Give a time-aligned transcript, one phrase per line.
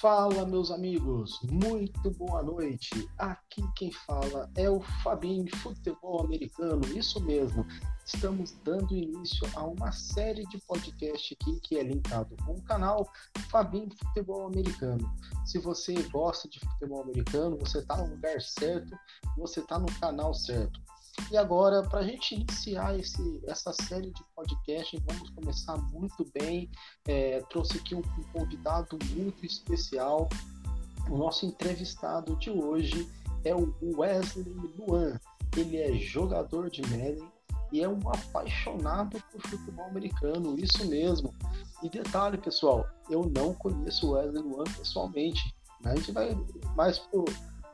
[0.00, 3.06] Fala, meus amigos, muito boa noite.
[3.18, 7.66] Aqui quem fala é o Fabinho Futebol Americano, isso mesmo.
[8.06, 13.12] Estamos dando início a uma série de podcast aqui que é linkado com o canal
[13.50, 15.14] Fabinho Futebol Americano.
[15.44, 18.98] Se você gosta de futebol americano, você está no lugar certo,
[19.36, 20.80] você está no canal certo.
[21.30, 26.70] E agora, para a gente iniciar esse, essa série de podcast, vamos começar muito bem.
[27.06, 30.28] É, trouxe aqui um, um convidado muito especial.
[31.08, 33.08] O nosso entrevistado de hoje
[33.44, 34.44] é o Wesley
[34.78, 35.18] Luan.
[35.56, 37.28] Ele é jogador de Madden
[37.72, 41.34] e é um apaixonado por futebol americano, isso mesmo.
[41.82, 45.54] E detalhe, pessoal, eu não conheço o Wesley Luan pessoalmente.
[45.84, 46.36] A gente vai
[46.76, 47.24] mais por,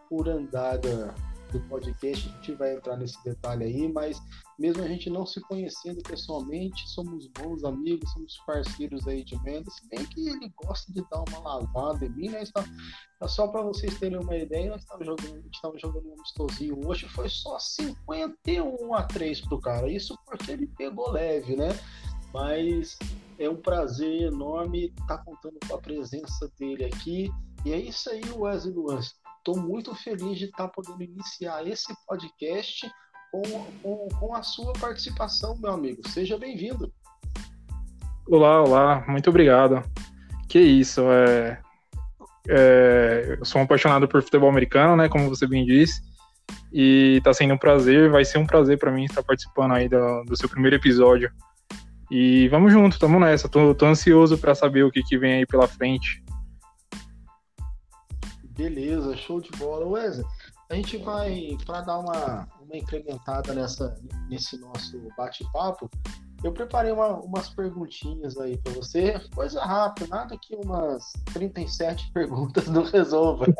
[0.09, 1.15] por andada
[1.53, 4.21] do podcast, a gente vai entrar nesse detalhe aí, mas
[4.59, 9.75] mesmo a gente não se conhecendo pessoalmente, somos bons amigos, somos parceiros aí de Mendes,
[9.75, 12.43] se bem que ele gosta de dar uma lavada em mim, né?
[12.43, 12.65] Está,
[13.29, 17.29] só para vocês terem uma ideia, nós estávamos jogando, estava jogando um amistosinho hoje, foi
[17.29, 21.69] só 51 a 3 pro cara, isso porque ele pegou leve, né?
[22.33, 22.99] Mas
[23.39, 27.31] é um prazer enorme estar tá contando com a presença dele aqui.
[27.65, 29.01] E é isso aí, Wesley Luan.
[29.47, 32.91] Estou muito feliz de estar tá podendo iniciar esse podcast
[33.31, 33.43] com,
[33.81, 36.03] com, com a sua participação, meu amigo.
[36.09, 36.93] Seja bem-vindo.
[38.27, 39.89] Olá, olá, muito obrigado.
[40.49, 41.61] Que isso, é,
[42.49, 46.03] é, eu sou um apaixonado por futebol americano, né, como você bem disse,
[46.73, 50.25] e está sendo um prazer, vai ser um prazer para mim estar participando aí do,
[50.25, 51.31] do, seu primeiro episódio.
[52.11, 53.49] E vamos junto, tamo nessa.
[53.49, 56.26] Tô, tô ansioso para saber o que, que vem aí pela frente.
[58.57, 59.87] Beleza, show de bola.
[59.87, 60.27] Wesley,
[60.71, 63.95] a gente vai, para dar uma, uma incrementada nessa,
[64.29, 65.91] nesse nosso bate-papo,
[66.43, 72.67] eu preparei uma, umas perguntinhas aí para você, coisa rápida, nada que umas 37 perguntas
[72.67, 73.47] não resolva.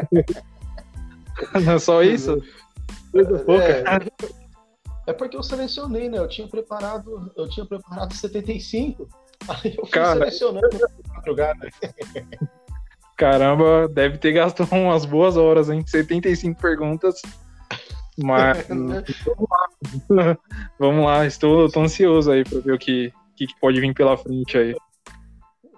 [1.63, 2.43] Não é só isso?
[3.13, 3.63] Coisa pouca.
[3.63, 4.09] É,
[5.07, 6.17] é porque eu selecionei, né?
[6.17, 9.07] Eu tinha preparado, eu tinha preparado 75,
[9.47, 10.19] aí eu fui Cara...
[10.19, 10.79] selecionando
[11.37, 11.69] gatos.
[13.17, 15.85] Caramba, deve ter gastado umas boas horas, hein?
[15.87, 17.23] 75 perguntas.
[18.23, 19.03] Mas vamos
[19.51, 20.39] lá.
[20.79, 24.57] vamos lá, estou, estou ansioso aí para ver o que, que, pode vir pela frente
[24.57, 24.75] aí.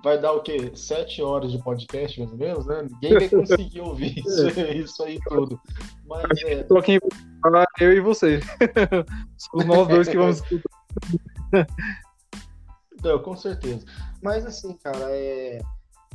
[0.03, 0.71] Vai dar o quê?
[0.75, 2.87] Sete horas de podcast, mais ou menos, né?
[2.88, 5.60] Ninguém vai conseguir ouvir isso, isso aí tudo.
[6.06, 6.62] Mas é...
[6.62, 7.00] Tô aqui
[7.43, 8.41] falar eu e você.
[9.37, 10.41] Somos nós dois que vamos
[13.03, 13.84] Não, com certeza.
[14.22, 15.60] Mas assim, cara, é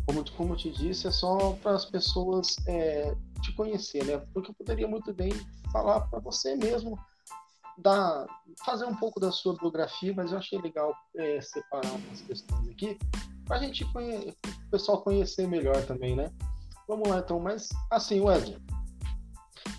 [0.06, 4.18] como, como eu te disse, é só para as pessoas é, te conhecer, né?
[4.34, 5.32] Porque eu poderia muito bem
[5.72, 6.98] falar para você mesmo,
[7.78, 8.26] dar,
[8.66, 12.98] fazer um pouco da sua biografia, mas eu achei legal é, separar umas questões aqui
[13.46, 14.30] para a gente conhe...
[14.46, 16.32] o pessoal conhecer melhor também, né?
[16.88, 18.58] Vamos lá então, mas assim, Wesley,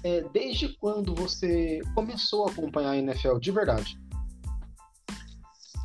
[0.03, 3.99] é, desde quando você começou a acompanhar a NFL de verdade?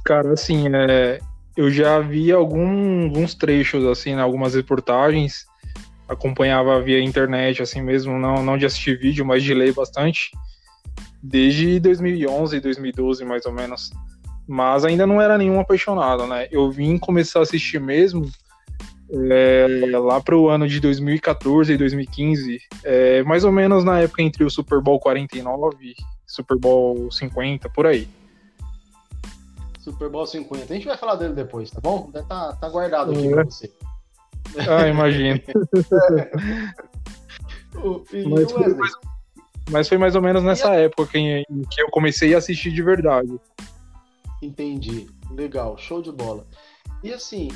[0.06, 1.20] Cara, assim, é,
[1.58, 5.46] eu já vi algum, alguns trechos, assim, né, algumas reportagens,
[6.08, 10.32] acompanhava via internet, assim mesmo, não, não de assistir vídeo, mas de ler bastante,
[11.22, 13.92] desde 2011, 2012, mais ou menos.
[14.48, 16.48] Mas ainda não era nenhum apaixonado, né?
[16.52, 18.26] Eu vim começar a assistir mesmo
[19.32, 19.68] é,
[19.98, 24.44] lá para o ano de 2014 e 2015, é, mais ou menos na época entre
[24.44, 25.96] o Super Bowl 49 e
[26.26, 28.08] Super Bowl 50, por aí.
[29.92, 30.72] Super Bowl 50.
[30.72, 32.10] A gente vai falar dele depois, tá bom?
[32.12, 33.32] Tá, tá guardado aqui é.
[33.32, 33.72] pra você.
[34.68, 35.40] Ah, imagino.
[38.30, 38.92] mas, foi mais,
[39.70, 42.82] mas, foi mais, ou menos nessa época em, em que eu comecei a assistir de
[42.82, 43.40] verdade.
[44.42, 45.10] Entendi.
[45.32, 46.48] Legal, show de bola.
[47.04, 47.50] E assim,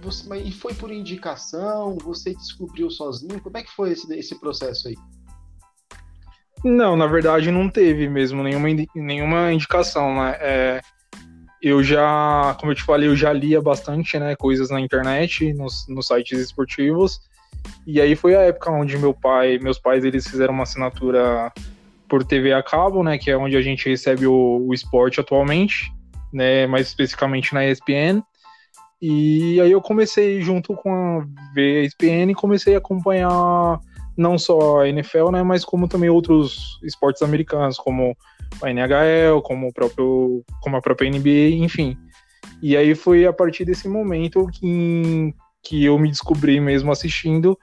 [0.00, 1.96] você, e foi por indicação?
[2.04, 3.40] Você descobriu sozinho?
[3.40, 4.96] Como é que foi esse, esse processo aí?
[6.64, 10.36] Não, na verdade não teve mesmo nenhuma, nenhuma indicação, né?
[10.40, 10.80] É,
[11.62, 15.86] eu já, como eu te falei, eu já lia bastante, né, coisas na internet, nos,
[15.88, 17.20] nos sites esportivos.
[17.86, 21.52] E aí foi a época onde meu pai, meus pais, eles fizeram uma assinatura
[22.08, 25.92] por TV a cabo, né, que é onde a gente recebe o, o esporte atualmente,
[26.32, 28.22] né, mais especificamente na ESPN.
[29.00, 33.78] E aí eu comecei junto com a ver a ESPN e comecei a acompanhar
[34.18, 38.16] não só a NFL, né, mas como também outros esportes americanos, como
[38.60, 41.96] a NHL, como, o próprio, como a própria NBA, enfim.
[42.60, 45.32] E aí foi a partir desse momento que,
[45.62, 47.56] que eu me descobri mesmo assistindo,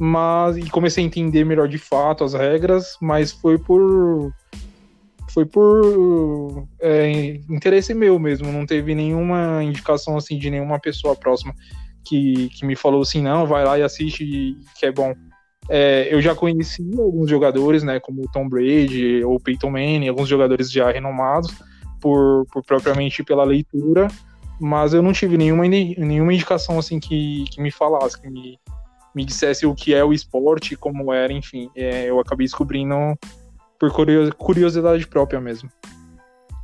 [0.00, 4.32] mas e comecei a entender melhor de fato as regras, mas foi por
[5.28, 11.52] foi por é, interesse meu mesmo, não teve nenhuma indicação assim de nenhuma pessoa próxima
[12.04, 14.24] que, que me falou assim, não, vai lá e assiste,
[14.78, 15.14] que é bom.
[15.68, 20.70] É, eu já conheci alguns jogadores, né, como Tom Brady ou Peyton Manning, alguns jogadores
[20.70, 21.54] já renomados,
[22.00, 24.08] por, por propriamente pela leitura,
[24.60, 28.58] mas eu não tive nenhuma, nenhuma indicação assim que, que me falasse, que me,
[29.14, 31.70] me dissesse o que é o esporte, como era, enfim.
[31.74, 32.94] É, eu acabei descobrindo
[33.78, 33.90] por
[34.36, 35.70] curiosidade própria mesmo.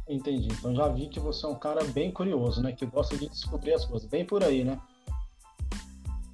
[0.09, 0.49] Entendi.
[0.51, 2.73] Então já vi que você é um cara bem curioso, né?
[2.73, 4.09] Que gosta de descobrir as coisas.
[4.09, 4.77] Bem por aí, né?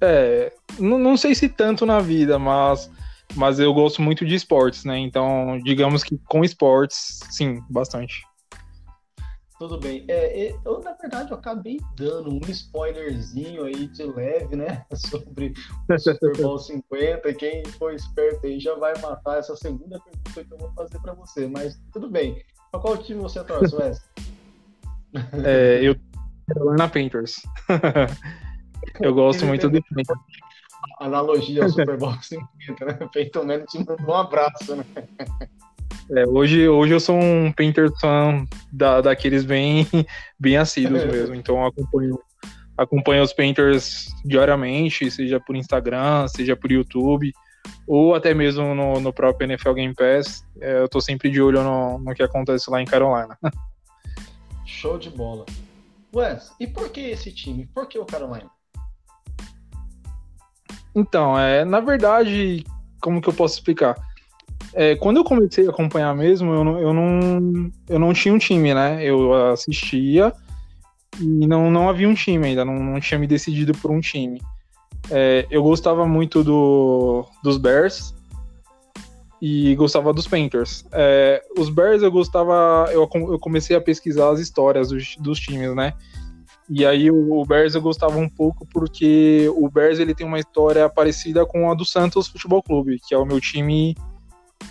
[0.01, 2.89] É, não, não sei se tanto na vida, mas,
[3.35, 4.97] mas eu gosto muito de esportes, né?
[4.97, 8.21] Então, digamos que com esportes, sim, bastante.
[9.59, 10.05] Tudo bem.
[10.07, 14.85] É, eu, na verdade, eu acabei dando um spoilerzinho aí de leve, né?
[14.93, 15.53] Sobre
[15.89, 17.33] o Super Bowl 50.
[17.33, 21.13] Quem for esperto aí já vai matar essa segunda pergunta que eu vou fazer para
[21.15, 21.47] você.
[21.47, 22.39] Mas tudo bem.
[22.71, 23.99] Pra qual time você torce, Wes?
[25.43, 25.95] É, eu
[26.77, 27.41] na Painters.
[28.99, 29.81] eu gosto muito do.
[30.99, 33.09] Analogia ao Super Bowl 50, né?
[33.13, 34.85] Peyton Manning te mandou um abraço, né?
[36.09, 39.85] É, hoje, hoje eu sou um Painter fan da, daqueles bem,
[40.39, 42.17] bem assíduos mesmo, então acompanho,
[42.77, 47.33] acompanho os Painters diariamente, seja por Instagram, seja por YouTube,
[47.85, 50.45] ou até mesmo no, no próprio NFL Game Pass.
[50.61, 53.37] É, eu tô sempre de olho no, no que acontece lá em Carolina.
[54.65, 55.45] Show de bola.
[56.15, 57.67] Wes, e por que esse time?
[57.73, 58.49] Por que o Carolina?
[60.97, 62.65] Então, é, na verdade,
[62.99, 63.95] como que eu posso explicar?
[64.73, 68.39] É, quando eu comecei a acompanhar mesmo, eu não, eu, não, eu não tinha um
[68.39, 69.03] time, né?
[69.03, 70.33] Eu assistia
[71.21, 74.41] e não, não havia um time ainda, não, não tinha me decidido por um time.
[75.11, 78.15] É, eu gostava muito do, dos Bears
[79.39, 80.83] e gostava dos Panthers.
[80.91, 85.75] É, os Bears eu gostava, eu, eu comecei a pesquisar as histórias dos, dos times,
[85.75, 85.93] né?
[86.69, 90.89] E aí o, Bears eu gostava um pouco porque o Bears ele tem uma história
[90.89, 93.95] parecida com a do Santos Futebol Clube, que é o meu time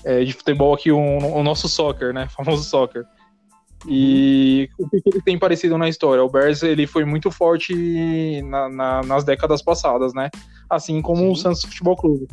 [0.05, 2.27] é, de futebol aqui, o, o nosso soccer, né?
[2.27, 3.05] O famoso soccer.
[3.89, 6.23] E o que, ele tem parecido na história?
[6.23, 10.31] O Bears ele foi muito forte na, na, nas décadas passadas, né?
[10.69, 11.31] Assim como Sim.
[11.31, 12.27] o Santos Futebol Clube.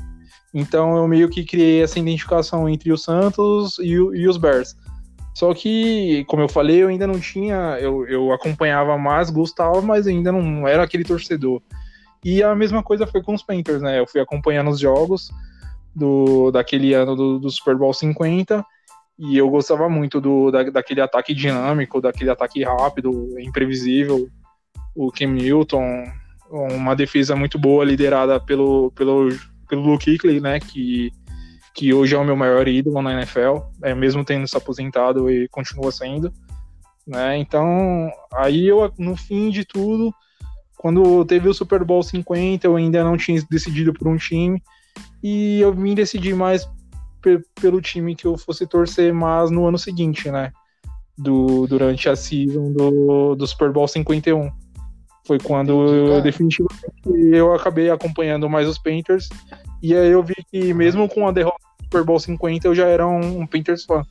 [0.53, 4.75] Então eu meio que criei essa identificação entre o Santos e, o, e os Bears.
[5.33, 7.77] Só que, como eu falei, eu ainda não tinha.
[7.79, 11.61] Eu, eu acompanhava mais, gostava, mas ainda não era aquele torcedor.
[12.23, 13.99] E a mesma coisa foi com os Panthers, né?
[13.99, 15.29] Eu fui acompanhando os jogos
[15.95, 18.63] do, daquele ano do, do Super Bowl 50.
[19.17, 24.29] E eu gostava muito do, da, daquele ataque dinâmico, daquele ataque rápido, imprevisível.
[24.95, 26.05] O Kim Newton,
[26.49, 29.29] uma defesa muito boa, liderada pelo, pelo,
[29.67, 30.59] pelo Luke Kuechly, né?
[30.59, 31.11] Que,
[31.73, 35.47] que hoje é o meu maior ídolo na NFL, é, mesmo tendo se aposentado e
[35.49, 36.31] continua sendo.
[37.05, 37.37] Né?
[37.37, 40.13] Então, aí eu, no fim de tudo,
[40.77, 44.61] quando teve o Super Bowl 50, eu ainda não tinha decidido por um time
[45.21, 46.69] e eu vim decidir mais
[47.59, 50.51] pelo time que eu fosse torcer mais no ano seguinte, né?
[51.17, 54.51] Do, durante a season do, do Super Bowl 51.
[55.25, 56.91] Foi quando eu definitivamente
[57.31, 59.29] eu acabei acompanhando mais os Panthers.
[59.83, 62.87] E aí eu vi que mesmo com a derrota do Super Bowl 50, eu já
[62.87, 64.01] era um, um Panthers fã.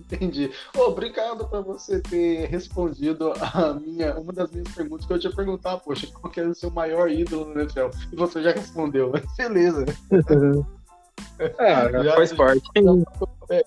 [0.00, 0.50] Entendi.
[0.76, 5.78] obrigado por você ter respondido a minha, uma das minhas perguntas que eu tinha perguntar,
[5.78, 7.86] poxa, qual que é o seu maior ídolo no NFL?
[8.12, 9.84] E você já respondeu, beleza.
[11.38, 12.68] é, já, faz parte.
[12.76, 13.64] Já, é,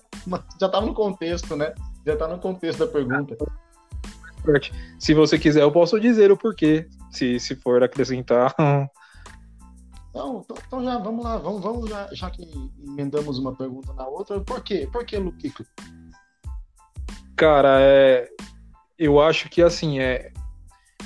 [0.60, 1.74] já tá no contexto, né?
[2.04, 3.34] Já tá no contexto da pergunta.
[4.98, 8.54] Se você quiser, eu posso dizer o porquê, se, se for acrescentar.
[10.10, 12.42] Então, então, então já vamos lá, vamos, vamos já, já que
[12.86, 14.88] emendamos uma pergunta na outra, por quê?
[14.90, 15.52] Por que Luke
[17.36, 18.28] Cara, é,
[18.98, 20.32] eu acho que assim, é,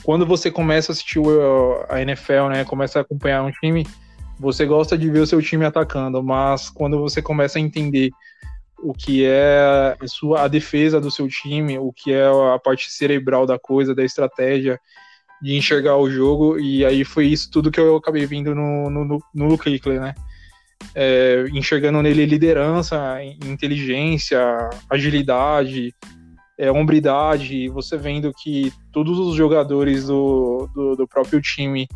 [0.02, 1.20] quando você começa a assistir
[1.88, 3.86] a NFL, né, começa a acompanhar um time,
[4.38, 8.10] você gosta de ver o seu time atacando, mas quando você começa a entender
[8.82, 12.90] o que é a, sua, a defesa do seu time, o que é a parte
[12.90, 14.80] cerebral da coisa, da estratégia,
[15.42, 19.18] de enxergar o jogo, e aí foi isso tudo que eu acabei vindo no, no,
[19.34, 20.14] no Luke Kuechly, né?
[20.94, 24.40] É, enxergando nele liderança, inteligência,
[24.90, 25.94] agilidade,
[26.58, 31.88] é, hombridade, você vendo que todos os jogadores do, do, do próprio time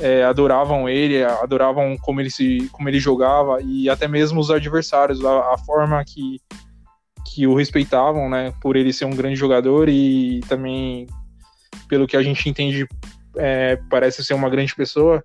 [0.00, 5.24] é, adoravam ele, adoravam como ele, se, como ele jogava, e até mesmo os adversários,
[5.24, 6.40] a, a forma que,
[7.26, 11.06] que o respeitavam, né, por ele ser um grande jogador e também,
[11.88, 12.86] pelo que a gente entende,
[13.36, 15.22] é, parece ser uma grande pessoa.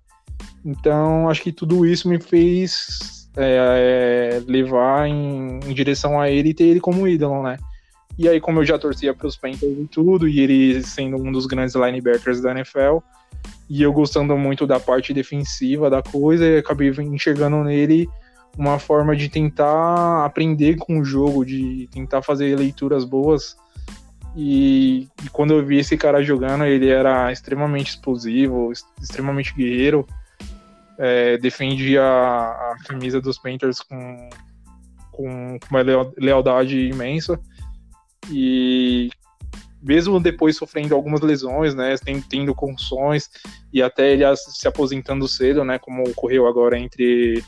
[0.64, 6.50] Então, acho que tudo isso me fez é, é levar em, em, direção a ele
[6.50, 7.56] e ter ele como ídolo, né?
[8.18, 11.32] E aí, como eu já torcia para os Panthers e tudo, e ele sendo um
[11.32, 12.98] dos grandes linebackers da NFL,
[13.68, 18.08] e eu gostando muito da parte defensiva da coisa, e acabei enxergando nele
[18.56, 23.56] uma forma de tentar aprender com o jogo, de tentar fazer leituras boas.
[24.34, 30.06] E, e, quando eu vi esse cara jogando, ele era extremamente explosivo, extremamente guerreiro,
[30.98, 34.30] é, defendia a, camisa dos Panthers com,
[35.10, 35.80] com uma
[36.16, 37.38] lealdade imensa.
[38.30, 39.10] E
[39.82, 41.94] mesmo depois sofrendo algumas lesões, né,
[42.30, 43.28] tendo condições
[43.72, 47.42] e até ele se aposentando cedo, né, como ocorreu agora entre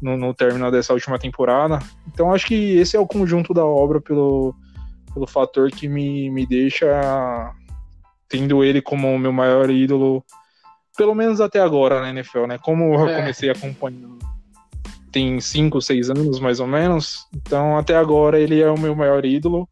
[0.00, 1.80] no, no término dessa última temporada.
[2.06, 4.54] Então acho que esse é o conjunto da obra pelo,
[5.16, 6.86] pelo fator que me, me deixa
[8.28, 10.22] tendo ele como o meu maior ídolo,
[10.96, 12.58] pelo menos até agora na NFL, né?
[12.58, 13.16] Como eu é.
[13.16, 14.18] comecei acompanhando
[15.16, 19.24] tem 5, 6 anos mais ou menos, então até agora ele é o meu maior
[19.24, 19.66] ídolo.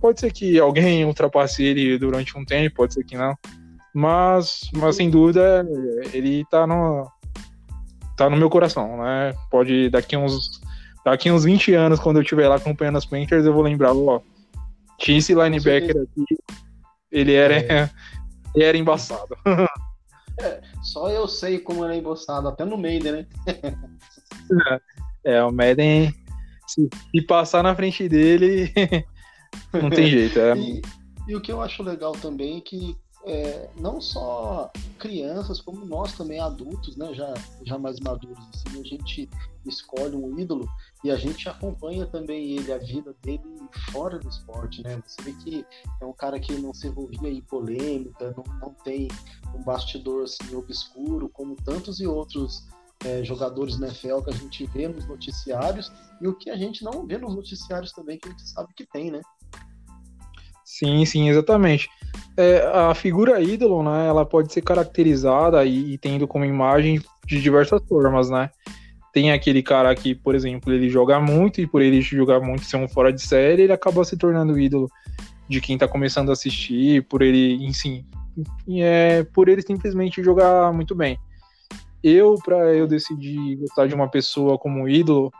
[0.00, 3.34] Pode ser que alguém ultrapasse ele durante um tempo, pode ser que não.
[3.92, 5.66] Mas, mas sem dúvida,
[6.12, 7.10] ele tá no,
[8.16, 9.34] tá no meu coração, né?
[9.50, 10.60] Pode, daqui uns,
[11.04, 14.20] daqui uns 20 anos, quando eu estiver lá acompanhando as Panthers, eu vou lembrar, ó,
[15.02, 16.24] tinha esse linebacker aqui,
[17.10, 17.90] ele era, é.
[18.54, 19.36] ele era embaçado.
[20.40, 23.26] É, só eu sei como ele é embaçado, até no Maiden, né?
[25.26, 26.10] é, o Maiden,
[26.66, 28.72] se, se passar na frente dele,
[29.74, 30.40] não tem jeito.
[30.40, 30.56] É.
[30.56, 30.82] E,
[31.28, 36.12] e, o que eu acho legal também é que é, não só crianças, como nós
[36.12, 37.32] também adultos, né, já,
[37.64, 39.28] já mais maduros, assim, a gente
[39.64, 40.68] escolhe um ídolo
[41.04, 43.42] e a gente acompanha também ele, a vida dele
[43.92, 45.00] fora do esporte, né?
[45.06, 45.66] Você vê que
[46.00, 49.08] é um cara que não se envolvia em polêmica, não, não tem
[49.54, 52.66] um bastidor assim obscuro, como tantos e outros
[53.04, 56.84] é, jogadores na NFL que a gente vê nos noticiários e o que a gente
[56.84, 59.20] não vê nos noticiários também, que a gente sabe que tem, né?
[60.72, 61.90] Sim, sim, exatamente.
[62.34, 67.42] É, a figura ídolo, né, ela pode ser caracterizada e, e, tendo como imagem de
[67.42, 68.48] diversas formas, né?
[69.12, 72.78] Tem aquele cara que, por exemplo, ele joga muito e por ele jogar muito ser
[72.78, 74.88] um fora de série, ele acaba se tornando ídolo
[75.46, 78.06] de quem tá começando a assistir, por ele, enfim,
[78.80, 81.18] é, por ele simplesmente jogar muito bem.
[82.02, 85.30] Eu, para eu decidir gostar de uma pessoa como ídolo,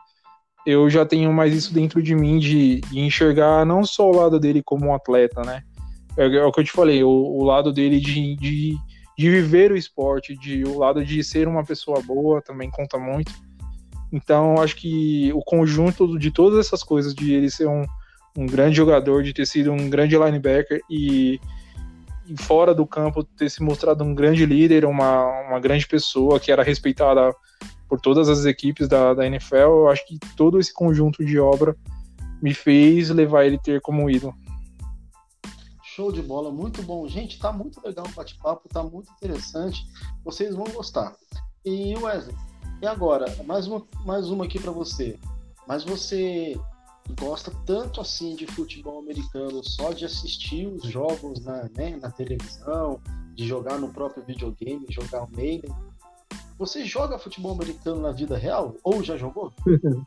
[0.67, 4.39] eu já tenho mais isso dentro de mim de, de enxergar não só o lado
[4.39, 5.63] dele como um atleta, né?
[6.17, 8.77] É, é o que eu te falei, o, o lado dele de, de,
[9.19, 13.33] de, viver o esporte, de, o lado de ser uma pessoa boa também conta muito.
[14.13, 17.85] Então, acho que o conjunto de todas essas coisas, de ele ser um,
[18.37, 21.41] um grande jogador, de ter sido um grande linebacker e,
[22.29, 26.53] e, fora do campo ter se mostrado um grande líder, uma, uma grande pessoa que
[26.53, 27.35] era respeitada
[27.93, 31.77] por todas as equipes da, da NFL, eu acho que todo esse conjunto de obra
[32.41, 34.35] me fez levar ele ter como ídolo.
[35.95, 37.07] Show de bola, muito bom.
[37.07, 39.87] Gente, tá muito legal o bate-papo, tá muito interessante.
[40.25, 41.15] Vocês vão gostar.
[41.67, 42.35] E Wesley,
[42.81, 45.19] e agora, mais uma, mais uma aqui para você.
[45.69, 46.59] Mas você
[47.21, 52.99] gosta tanto assim de futebol americano, só de assistir os jogos na, né, na televisão,
[53.35, 55.71] de jogar no próprio videogame, jogar o Maiden.
[56.59, 58.77] Você joga futebol americano na vida real?
[58.85, 59.53] Ou já jogou?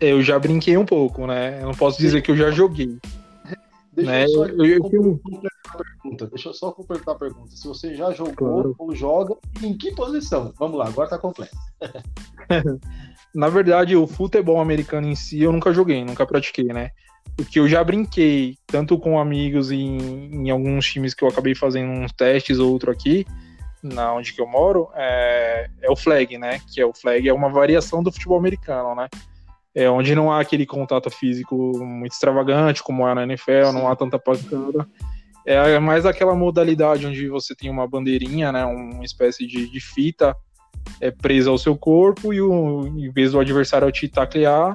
[0.00, 1.60] eu já brinquei um pouco, né?
[1.60, 2.98] Eu não posso dizer que eu já joguei.
[3.92, 4.24] Deixa, né?
[4.24, 6.26] eu só eu, eu, completar a pergunta.
[6.28, 7.50] Deixa eu só completar a pergunta.
[7.54, 8.74] Se você já jogou claro.
[8.78, 10.52] ou joga, em que posição?
[10.58, 11.56] Vamos lá, agora tá completo.
[13.34, 16.90] Na verdade, o futebol americano em si eu nunca joguei, nunca pratiquei, né?
[17.38, 19.98] O que eu já brinquei, tanto com amigos em,
[20.34, 23.26] em alguns times que eu acabei fazendo uns testes ou outro aqui,
[23.82, 26.60] na onde que eu moro, é, é o flag, né?
[26.72, 29.08] Que é o flag é uma variação do futebol americano, né?
[29.74, 33.72] É onde não há aquele contato físico muito extravagante como há na NFL, Sim.
[33.72, 34.86] não há tanta pancada.
[35.44, 38.64] É mais aquela modalidade onde você tem uma bandeirinha, né?
[38.64, 40.36] Uma espécie de, de fita
[41.00, 44.74] é, presa ao seu corpo e o, em vez do adversário te taclear,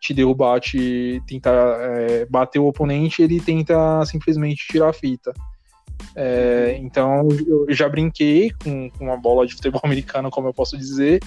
[0.00, 5.32] te derrubar, te tentar é, bater o oponente, ele tenta simplesmente tirar a fita.
[6.14, 10.76] É, então eu já brinquei com, com uma bola de futebol americano, como eu posso
[10.76, 11.20] dizer,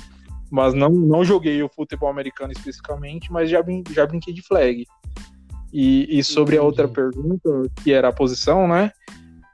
[0.49, 4.85] mas não, não joguei o futebol americano especificamente, mas já, já brinquei de flag.
[5.73, 7.49] E, e sobre a outra pergunta,
[7.83, 8.91] que era a posição, né?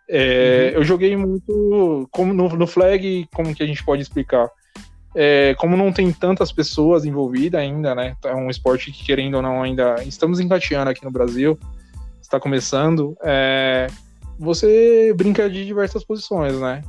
[0.07, 0.79] É, uhum.
[0.79, 4.49] Eu joguei muito como no, no, flag, como que a gente pode explicar?
[5.15, 8.15] É, como não tem tantas pessoas envolvidas ainda, né?
[8.25, 11.57] É um esporte que, querendo ou não, ainda estamos engateando aqui no Brasil,
[12.21, 13.15] está começando.
[13.23, 13.87] É,
[14.41, 16.81] você brinca de diversas posições, né?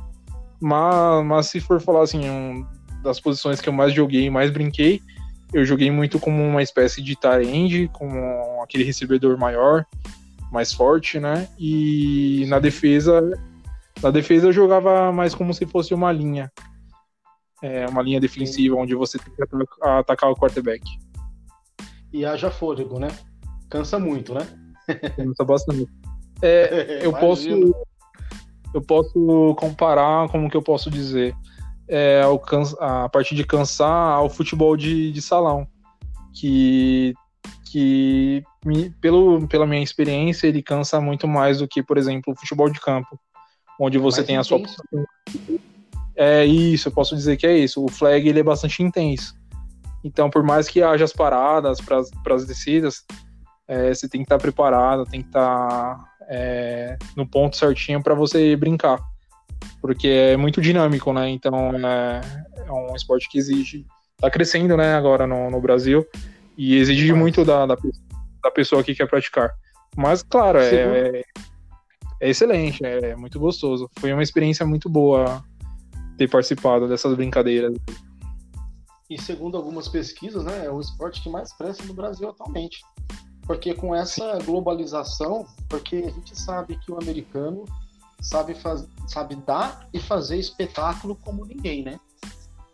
[0.59, 2.65] Mas, mas se for falar assim, um,
[3.03, 5.01] das posições que eu mais joguei, mais brinquei,
[5.53, 8.17] eu joguei muito como uma espécie de end, como
[8.63, 9.85] aquele recebedor maior,
[10.51, 11.47] mais forte, né?
[11.59, 13.21] E na defesa,
[14.01, 16.51] Na defesa eu jogava mais como se fosse uma linha.
[17.61, 19.43] É, uma linha defensiva, onde você tem que
[19.81, 20.83] atacar o quarterback.
[22.11, 23.07] E haja fôlego, né?
[23.69, 24.45] Cansa muito, né?
[25.15, 25.87] Cansa bastante.
[26.43, 27.49] É, eu posso
[28.73, 31.35] eu posso comparar, como que eu posso dizer,
[31.87, 32.21] é,
[32.79, 35.67] a partir de cansar ao futebol de, de salão,
[36.33, 37.13] que,
[37.71, 42.35] que me, pelo, pela minha experiência ele cansa muito mais do que, por exemplo, o
[42.35, 43.19] futebol de campo,
[43.79, 44.59] onde você mais tem a sua
[46.15, 47.83] é isso, eu posso dizer que é isso.
[47.83, 49.35] O flag ele é bastante intenso.
[50.03, 53.03] Então, por mais que haja as paradas para as descidas,
[53.67, 58.01] é, você tem que estar tá preparado, tem que estar tá, é, no ponto certinho
[58.01, 58.99] para você brincar.
[59.79, 61.29] Porque é muito dinâmico, né?
[61.29, 62.21] Então, é,
[62.57, 63.85] é, um esporte que exige.
[64.17, 66.05] Tá crescendo, né, agora no, no Brasil.
[66.57, 67.19] E exige Mas...
[67.19, 67.77] muito da, da,
[68.43, 69.51] da, pessoa que quer praticar.
[69.95, 71.23] Mas, claro, é, é,
[72.21, 73.89] é excelente, é muito gostoso.
[73.99, 75.43] Foi uma experiência muito boa
[76.17, 77.75] ter participado dessas brincadeiras.
[79.09, 82.79] E segundo algumas pesquisas, né, é o esporte que mais cresce no Brasil atualmente.
[83.45, 87.65] Porque com essa globalização, porque a gente sabe que o americano
[88.21, 91.99] sabe, faz, sabe dar e fazer espetáculo como ninguém, né?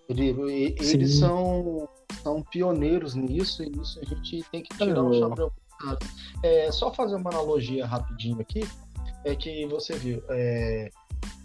[0.07, 1.87] Ele, eles são,
[2.23, 5.51] são pioneiros nisso e nisso a gente tem que tirar o chapéu.
[6.43, 8.67] É, só fazer uma analogia rapidinho aqui,
[9.23, 10.89] é que você viu, é,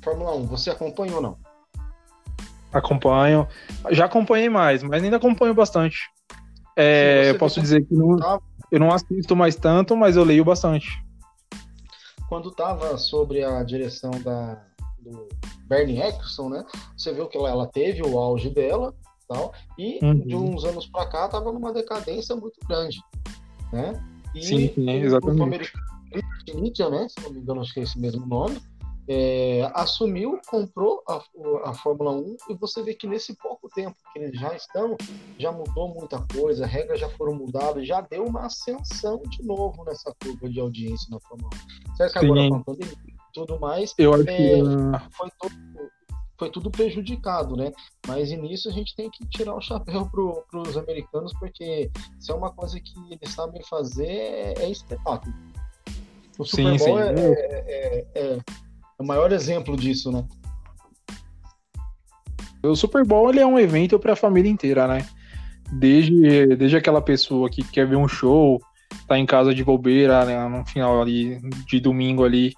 [0.03, 1.39] Fórmula 1, você acompanha ou não?
[2.73, 3.47] Acompanho.
[3.91, 6.11] Já acompanhei mais, mas ainda acompanho bastante.
[6.77, 8.17] É, posso dizer que não,
[8.75, 11.01] eu não assisto mais tanto, mas eu leio bastante.
[12.29, 14.61] Quando estava sobre a direção da,
[14.99, 15.29] do
[15.69, 16.65] Bernie Eccleston, né?
[16.97, 18.93] Você viu que ela, ela teve o auge dela,
[19.29, 20.19] tal, e uhum.
[20.19, 22.99] de uns anos para cá estava numa decadência muito grande,
[23.73, 23.93] né?
[24.35, 25.41] E sim, sim, exatamente.
[25.41, 25.85] O americano,
[26.91, 27.07] né?
[27.09, 28.61] Se não me engano, acho que é esse mesmo nome
[29.07, 31.23] é, assumiu, comprou a,
[31.65, 34.97] a, Fórmula 1 e você vê que nesse pouco tempo que eles já estão,
[35.39, 40.15] já mudou muita coisa, regras já foram mudadas, já deu uma ascensão de novo nessa
[40.23, 41.51] curva de audiência na Fórmula
[41.93, 41.97] 1.
[41.97, 44.63] Certo que agora com a pandemia e tudo mais, Eu acho é, que...
[45.11, 45.55] foi, todo,
[46.39, 47.73] foi tudo prejudicado, né?
[48.07, 50.09] Mas nisso a gente tem que tirar o chapéu
[50.51, 55.35] para os americanos, porque se é uma coisa que eles sabem fazer, é, é espetáculo.
[56.39, 57.05] O Super sim, Bowl sim.
[57.05, 58.64] É, é, é, é
[58.99, 60.25] o maior exemplo disso, né?
[62.63, 65.07] O Super Bowl ele é um evento para a família inteira, né?
[65.73, 68.61] Desde, desde aquela pessoa que quer ver um show,
[69.07, 72.55] tá em casa de bobeira, né, no final ali de domingo ali,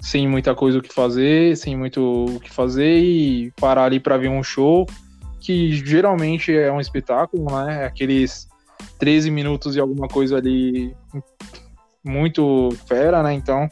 [0.00, 4.16] sem muita coisa o que fazer, sem muito o que fazer e parar ali para
[4.16, 4.86] ver um show
[5.40, 7.84] que geralmente é um espetáculo, né?
[7.86, 8.48] Aqueles
[8.98, 10.94] 13 minutos e alguma coisa ali
[12.04, 13.32] muito fera, né?
[13.32, 13.68] Então,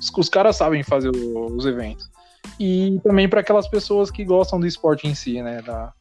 [0.00, 2.10] os, os caras sabem fazer o, os eventos.
[2.58, 5.62] E também para aquelas pessoas que gostam do esporte em si, né?
[5.62, 5.92] Da,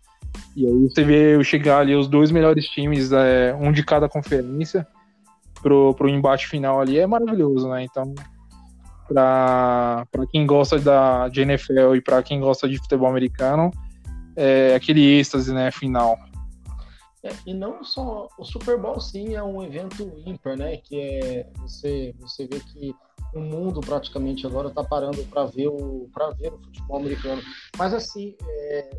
[0.56, 4.88] e aí você vê chegar ali os dois melhores times, é, um de cada conferência,
[5.62, 7.84] pro, pro embate final ali, é maravilhoso, né?
[7.84, 8.14] Então,
[9.08, 13.72] para quem gosta da, de NFL e para quem gosta de futebol americano,
[14.36, 16.18] é aquele êxtase, né, final.
[17.24, 20.78] É, e não só o Super Bowl sim é um evento ímpar, né?
[20.78, 22.96] Que é você você vê que
[23.34, 27.42] o mundo praticamente agora está parando para ver o para ver o futebol americano.
[27.78, 28.90] Mas assim, é,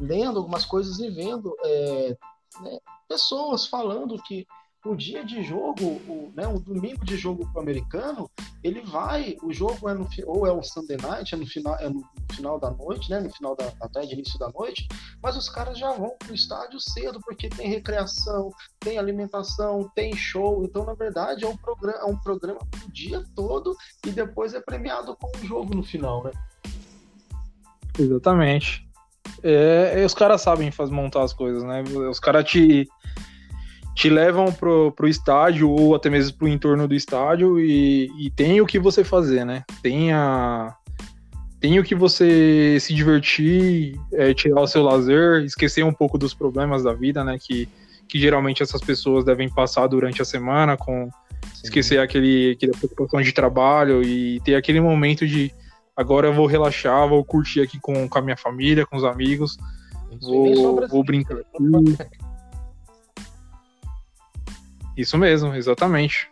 [0.00, 2.16] lendo algumas coisas e vendo é,
[2.62, 4.46] né, pessoas falando que
[4.84, 8.30] o dia de jogo, o, né, o domingo de jogo para o americano,
[8.64, 11.88] ele vai, o jogo é no, ou é o Sunday night, é no final, é
[11.88, 14.88] no final da noite, né, no final da, tarde, início da noite,
[15.22, 20.16] mas os caras já vão para o estádio cedo, porque tem recreação, tem alimentação, tem
[20.16, 24.54] show, então na verdade é um programa, é um programa o dia todo e depois
[24.54, 26.30] é premiado com um jogo no final, né?
[27.98, 28.88] Exatamente.
[29.42, 31.82] É, os caras sabem fazer, montar as coisas, né?
[31.82, 32.88] Os caras te
[33.94, 38.60] te levam pro, pro estádio ou até mesmo pro entorno do estádio e, e tem
[38.60, 39.64] o que você fazer, né?
[39.82, 40.74] Tem a,
[41.60, 46.32] tem o que você se divertir, é, tirar o seu lazer, esquecer um pouco dos
[46.32, 47.38] problemas da vida, né?
[47.38, 47.68] Que,
[48.08, 51.10] que geralmente essas pessoas devem passar durante a semana, com
[51.52, 51.60] Sim.
[51.64, 55.52] esquecer aquele, aquela preocupação de trabalho e ter aquele momento de
[55.94, 59.58] agora eu vou relaxar, vou curtir aqui com, com a minha família, com os amigos,
[60.22, 62.20] vou, vou brincar aqui.
[65.00, 66.28] Isso mesmo, exatamente.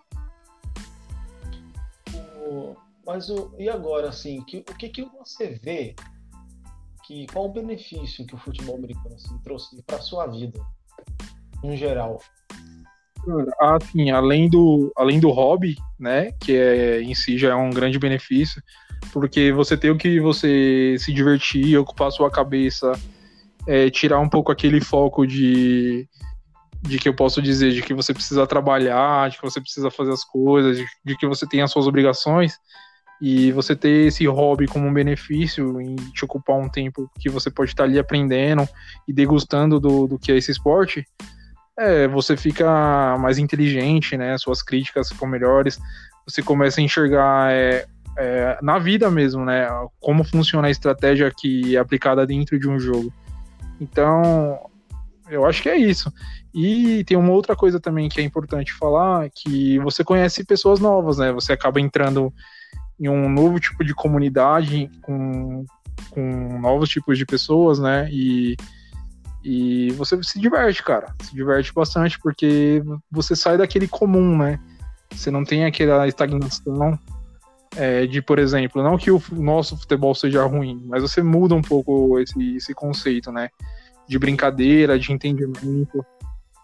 [2.37, 2.77] O,
[3.07, 5.95] mas o, e agora, assim, que, o que, que você vê?
[7.07, 10.61] Que, qual o benefício que o futebol americano assim, trouxe para sua vida,
[11.65, 12.21] em geral?
[13.25, 17.71] Cara, assim, além do, além do hobby, né, que é, em si já é um
[17.71, 18.63] grande benefício,
[19.15, 22.93] porque você tem o que você se divertir, ocupar a sua cabeça,
[23.67, 26.07] é, tirar um pouco aquele foco de,
[26.83, 30.13] de que eu posso dizer, de que você precisa trabalhar, de que você precisa fazer
[30.13, 32.59] as coisas, de, de que você tem as suas obrigações,
[33.21, 37.51] e você ter esse hobby como um benefício em te ocupar um tempo que você
[37.51, 38.67] pode estar ali aprendendo
[39.09, 41.05] e degustando do, do que é esse esporte,
[41.77, 44.37] é, você fica mais inteligente, né?
[44.39, 45.79] Suas críticas ficam melhores,
[46.27, 47.87] você começa a enxergar é,
[48.17, 49.69] é, na vida mesmo, né?
[50.01, 53.13] Como funciona a estratégia que é aplicada dentro de um jogo.
[53.81, 54.59] Então,
[55.31, 56.13] eu acho que é isso.
[56.55, 61.19] E tem uma outra coisa também que é importante falar, que você conhece pessoas novas,
[61.19, 61.33] né?
[61.33, 62.33] Você acaba entrando
[62.99, 65.65] em um novo tipo de comunidade com,
[66.11, 68.09] com novos tipos de pessoas, né?
[68.11, 68.57] E,
[69.45, 71.15] e você se diverte, cara.
[71.23, 74.59] Se diverte bastante porque você sai daquele comum, né?
[75.11, 76.99] Você não tem aquela estagnação
[77.77, 81.63] é, de, por exemplo, não que o nosso futebol seja ruim, mas você muda um
[81.63, 83.51] pouco esse, esse conceito, né?
[84.09, 86.05] De brincadeira, de entendimento,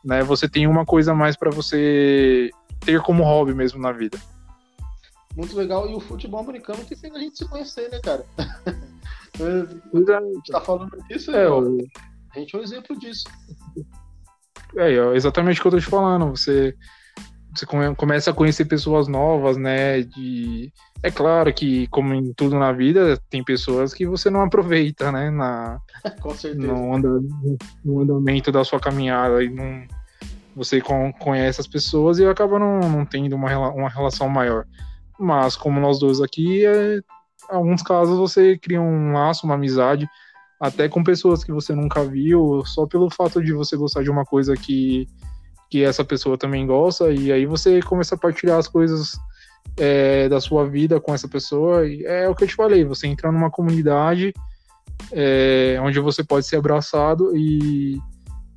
[0.05, 0.23] né?
[0.23, 4.19] Você tem uma coisa a mais para você ter como hobby mesmo na vida
[5.37, 5.89] muito legal.
[5.89, 8.25] E o futebol americano que fez a gente se conhecer, né, cara?
[9.37, 11.77] É, a gente tá falando disso, é, o...
[12.33, 13.25] a gente é um exemplo disso.
[14.77, 16.31] É, é exatamente o que eu tô te falando.
[16.31, 16.77] Você,
[17.53, 20.03] você começa a conhecer pessoas novas, né?
[20.03, 20.73] De...
[21.05, 25.29] É claro que, como em tudo na vida, tem pessoas que você não aproveita, né?
[25.29, 25.79] Na,
[26.23, 26.67] Com certeza.
[26.67, 27.21] No, anda,
[27.85, 29.45] no andamento da sua caminhada.
[29.45, 29.85] E não,
[30.57, 34.65] você conhece as pessoas e acaba não, não tendo uma, uma relação maior.
[35.21, 37.03] Mas como nós dois aqui, é, em
[37.51, 40.09] alguns casos você cria um laço, uma amizade,
[40.59, 44.25] até com pessoas que você nunca viu, só pelo fato de você gostar de uma
[44.25, 45.07] coisa que,
[45.71, 49.19] que essa pessoa também gosta, e aí você começa a partilhar as coisas
[49.77, 51.87] é, da sua vida com essa pessoa.
[51.87, 54.33] E é o que eu te falei, você entra numa comunidade
[55.13, 57.99] é, onde você pode ser abraçado e,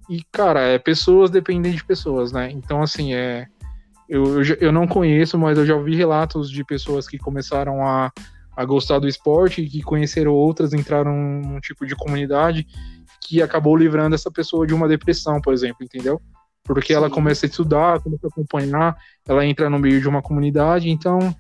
[0.10, 2.52] e, cara, é pessoas dependem de pessoas, né?
[2.52, 3.48] Então, assim, é
[4.08, 8.10] eu, eu, eu, não conheço, mas eu já ouvi relatos de pessoas que começaram a,
[8.56, 12.66] a gostar do esporte, que conheceram outras, entraram num tipo de comunidade
[13.22, 16.22] que acabou livrando essa pessoa de uma depressão, por exemplo, entendeu?
[16.68, 18.96] Porque ela começa a estudar, começa a acompanhar,
[19.28, 21.34] ela entra no meio de uma comunidade, então,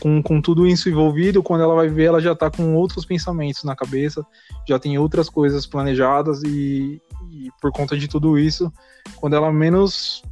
[0.00, 3.64] com, com tudo isso envolvido, quando ela vai ver, ela já tá com outros pensamentos
[3.64, 4.26] na cabeça,
[4.66, 8.72] já tem outras coisas planejadas e, e por conta de tudo isso,
[9.16, 10.22] quando ela menos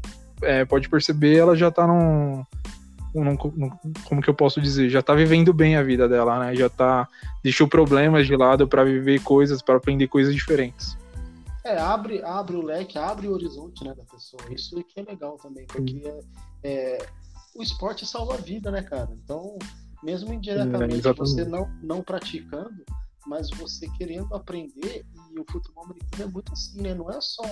[0.43, 2.43] é, pode perceber, ela já tá num,
[3.15, 3.71] num, num,
[4.05, 4.91] Como que eu posso dizer?
[4.91, 6.55] Já tá vivendo bem a vida dela, né?
[6.55, 7.09] Já tá.
[7.43, 10.97] Deixou problemas de lado para viver coisas, para aprender coisas diferentes.
[11.67, 14.41] É, abre, abre o leque, abre o horizonte né, da pessoa.
[14.51, 16.21] Isso que é legal também, porque é,
[16.63, 17.11] é,
[17.57, 19.11] o esporte salva a vida, né, cara?
[19.13, 19.59] Então,
[20.01, 22.85] mesmo indiretamente, é, você não, não praticando,
[23.27, 26.95] mas você querendo aprender, e o futebol americano é muito assim, né?
[26.95, 27.43] Não é só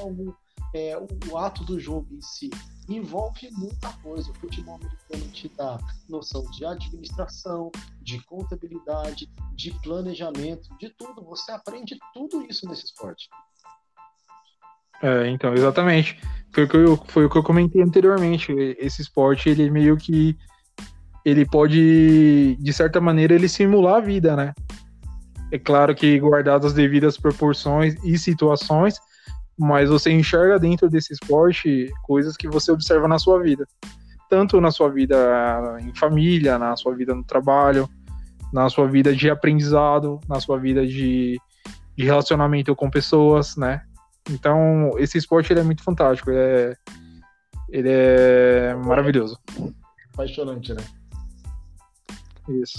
[0.72, 2.50] é, o, o, ato do jogo em si,
[2.88, 4.30] envolve muita coisa.
[4.30, 5.76] O futebol americano te dá
[6.08, 11.24] noção de administração, de contabilidade, de planejamento, de tudo.
[11.24, 13.28] Você aprende tudo isso nesse esporte.
[15.04, 16.18] É, então, exatamente.
[16.50, 18.50] Foi o que eu, foi o que eu comentei anteriormente.
[18.78, 20.34] Esse esporte, ele meio que.
[21.26, 24.54] Ele pode, de certa maneira, ele simular a vida, né?
[25.52, 28.98] É claro que guardadas as devidas proporções e situações,
[29.58, 33.66] mas você enxerga dentro desse esporte coisas que você observa na sua vida.
[34.28, 35.16] Tanto na sua vida
[35.80, 37.88] em família, na sua vida no trabalho,
[38.52, 41.38] na sua vida de aprendizado, na sua vida de,
[41.96, 43.82] de relacionamento com pessoas, né?
[44.30, 46.76] Então, esse esporte ele é muito fantástico, ele é,
[47.68, 49.38] ele é maravilhoso.
[50.12, 50.84] Apaixonante, né?
[52.48, 52.78] Isso.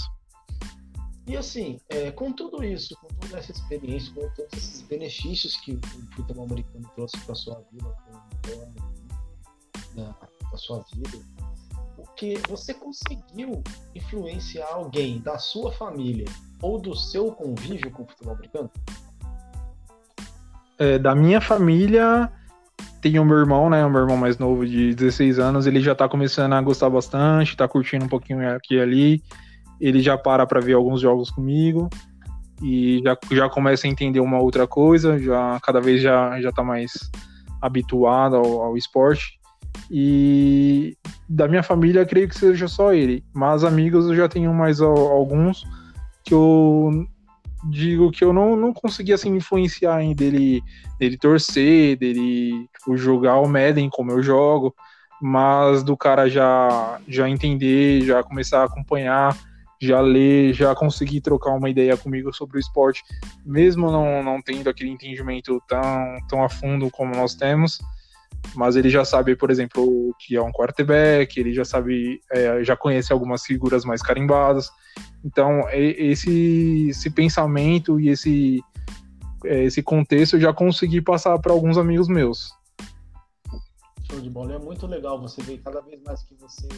[1.26, 5.72] E assim, é, com tudo isso, com toda essa experiência, com todos esses benefícios que
[5.72, 5.80] o
[6.14, 7.92] futebol americano trouxe para sua vida,
[9.94, 10.14] da,
[10.50, 11.18] da sua vida,
[11.96, 13.62] porque você conseguiu
[13.94, 16.26] influenciar alguém da sua família
[16.62, 18.70] ou do seu convívio com o futebol americano?
[20.78, 22.30] É, da minha família,
[23.00, 23.84] tem o meu irmão, né?
[23.84, 27.56] O meu irmão mais novo de 16 anos, ele já tá começando a gostar bastante,
[27.56, 29.22] tá curtindo um pouquinho aqui e ali
[29.80, 31.88] ele já para para ver alguns jogos comigo
[32.62, 36.62] e já, já começa a entender uma outra coisa, já cada vez já já tá
[36.62, 36.92] mais
[37.60, 39.38] habituado ao, ao esporte.
[39.90, 40.96] E
[41.28, 45.64] da minha família, creio que seja só ele, mas amigos eu já tenho mais alguns
[46.24, 47.06] que eu
[47.64, 50.62] digo que eu não, não consegui assim influenciar em dele,
[50.98, 54.74] dele torcer, dele tipo, jogar o Madden como eu jogo,
[55.20, 59.36] mas do cara já já entender, já começar a acompanhar
[59.80, 63.02] já lê, já conseguir trocar uma ideia comigo sobre o esporte,
[63.44, 67.78] mesmo não, não tendo aquele entendimento tão, tão a fundo como nós temos,
[68.54, 72.64] mas ele já sabe, por exemplo, o que é um quarterback, ele já sabe, é,
[72.64, 74.70] já conhece algumas figuras mais carimbadas.
[75.24, 78.62] Então, esse, esse pensamento e esse,
[79.44, 82.50] é, esse contexto eu já consegui passar para alguns amigos meus.
[84.10, 84.54] Show de bola.
[84.54, 86.68] É muito legal você ver cada vez mais que você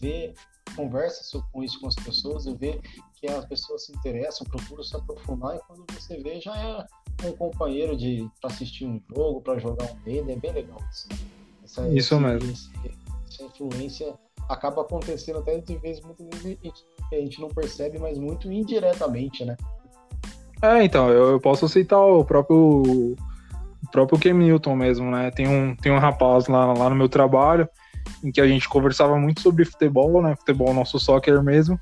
[0.00, 0.34] vê,
[0.74, 2.80] conversa com isso com as pessoas e vê
[3.22, 7.32] que as pessoas se interessam, procuram se aprofundar e quando você vê já é um
[7.32, 11.08] companheiro de para assistir um jogo, para jogar um meio, é bem legal isso.
[11.62, 12.52] Essa, isso mesmo.
[13.28, 14.12] Essa influência
[14.48, 18.50] acaba acontecendo até de vezes muitas vezes a gente, a gente não percebe, mas muito
[18.50, 19.56] indiretamente, né?
[20.60, 25.30] É, então, eu, eu posso citar o próprio o próprio Cam Newton mesmo, né?
[25.30, 27.68] Tem um, tem um rapaz lá, lá no meu trabalho
[28.22, 30.34] em que a gente conversava muito sobre futebol, né?
[30.34, 31.78] Futebol nosso soccer mesmo.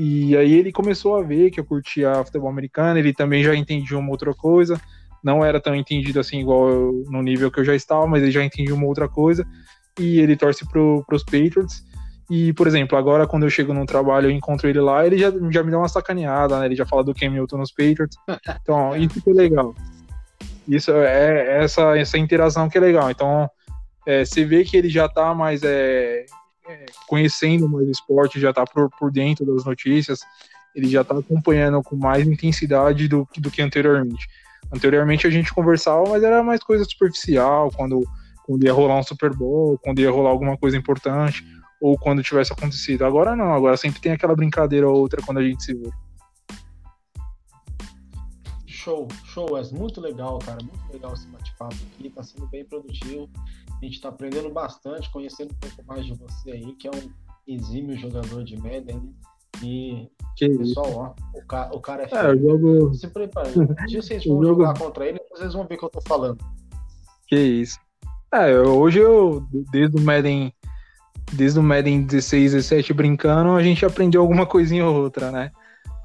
[0.00, 3.98] E aí ele começou a ver que eu curtia futebol americano, ele também já entendia
[3.98, 4.80] uma outra coisa.
[5.24, 8.30] Não era tão entendido assim igual eu, no nível que eu já estava, mas ele
[8.30, 9.44] já entendia uma outra coisa.
[9.98, 11.82] E ele torce pro, pros Patriots.
[12.30, 15.32] E, por exemplo, agora quando eu chego no trabalho e encontro ele lá, ele já,
[15.50, 16.66] já me dá uma sacaneada, né?
[16.66, 18.16] Ele já fala do Cam Newton nos Patriots.
[18.62, 19.74] Então, isso que é legal.
[20.68, 23.10] Isso é, é essa, essa interação que é legal.
[23.10, 23.50] Então,
[24.06, 26.24] é, você vê que ele já está mais é,
[27.06, 30.20] conhecendo mais o esporte, já está por, por dentro das notícias,
[30.74, 34.28] ele já está acompanhando com mais intensidade do, do que anteriormente.
[34.72, 38.04] Anteriormente a gente conversava, mas era mais coisa superficial, quando,
[38.44, 41.44] quando ia rolar um Super Bowl, quando ia rolar alguma coisa importante,
[41.80, 43.04] ou quando tivesse acontecido.
[43.04, 45.90] Agora não, agora sempre tem aquela brincadeira ou outra quando a gente se vê.
[48.78, 50.58] Show, show, é muito legal, cara.
[50.62, 53.28] Muito legal esse bate-papo aqui, tá sendo bem produtivo.
[53.70, 57.10] A gente tá aprendendo bastante, conhecendo um pouco mais de você aí, que é um
[57.44, 58.96] exímio jogador de Madden.
[58.96, 59.12] Né?
[59.64, 60.98] E, que pessoal, isso?
[61.00, 62.94] ó, o, ca o cara é, é eu jogo...
[62.94, 63.50] Se prepare.
[63.50, 64.62] Se vocês vão jogo...
[64.62, 66.38] jogar contra ele, vocês vão ver o que eu tô falando.
[67.26, 67.80] Que isso.
[68.32, 70.54] É, hoje eu, desde o Madden,
[71.32, 75.50] desde o Madden 16, 17 brincando, a gente aprendeu alguma coisinha ou outra, né?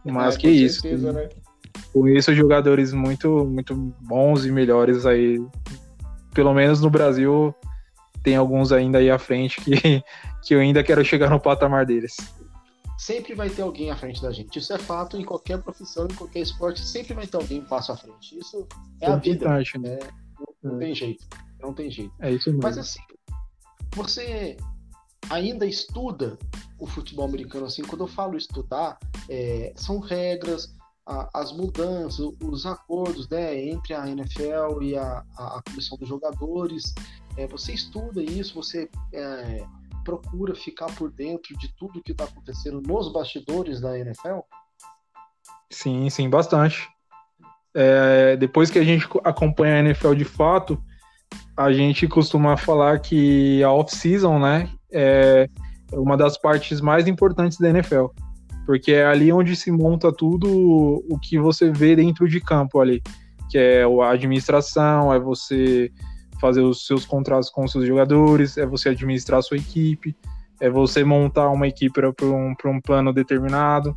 [0.04, 1.14] Mas é, que certeza, isso.
[1.14, 1.30] Né?
[1.94, 5.40] Conheço jogadores muito, muito bons e melhores aí.
[6.34, 7.54] Pelo menos no Brasil,
[8.24, 9.72] tem alguns ainda aí à frente que,
[10.42, 12.16] que eu ainda quero chegar no patamar deles.
[12.98, 14.58] Sempre vai ter alguém à frente da gente.
[14.58, 17.92] Isso é fato em qualquer profissão, em qualquer esporte, sempre vai ter alguém um passo
[17.92, 18.40] à frente.
[18.40, 18.68] Isso
[19.02, 19.50] é, é a vida.
[19.50, 19.64] Né?
[19.86, 20.00] É,
[20.64, 21.26] não, tem jeito.
[21.62, 22.14] Não tem jeito.
[22.20, 22.64] É isso mesmo.
[22.64, 23.02] Mas assim,
[23.96, 24.58] você
[25.30, 26.38] ainda estuda
[26.80, 28.98] o futebol americano assim, quando eu falo estudar,
[29.30, 30.74] é, são regras,
[31.06, 36.08] a, as mudanças, os acordos né, entre a NFL e a, a, a comissão dos
[36.08, 36.94] jogadores.
[37.38, 39.66] É, você estuda isso, você é,
[40.04, 44.40] procura ficar por dentro de tudo que está acontecendo nos bastidores da NFL?
[45.70, 46.88] Sim, sim, bastante.
[47.76, 50.82] É, depois que a gente acompanha a NFL de fato,
[51.58, 55.50] a gente costuma falar que a off-season, né, é
[55.92, 58.08] uma das partes mais importantes da NFL
[58.66, 63.02] porque é ali onde se monta tudo o que você vê dentro de campo ali,
[63.50, 65.92] que é a administração, é você
[66.40, 70.16] fazer os seus contratos com os seus jogadores, é você administrar a sua equipe,
[70.60, 73.96] é você montar uma equipe para um, um plano determinado.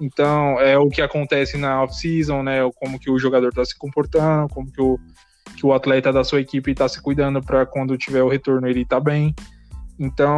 [0.00, 2.58] Então, é o que acontece na off-season, né?
[2.76, 4.98] Como que o jogador está se comportando, como que o,
[5.56, 8.84] que o atleta da sua equipe está se cuidando para quando tiver o retorno ele
[8.84, 9.34] tá bem.
[9.98, 10.36] Então,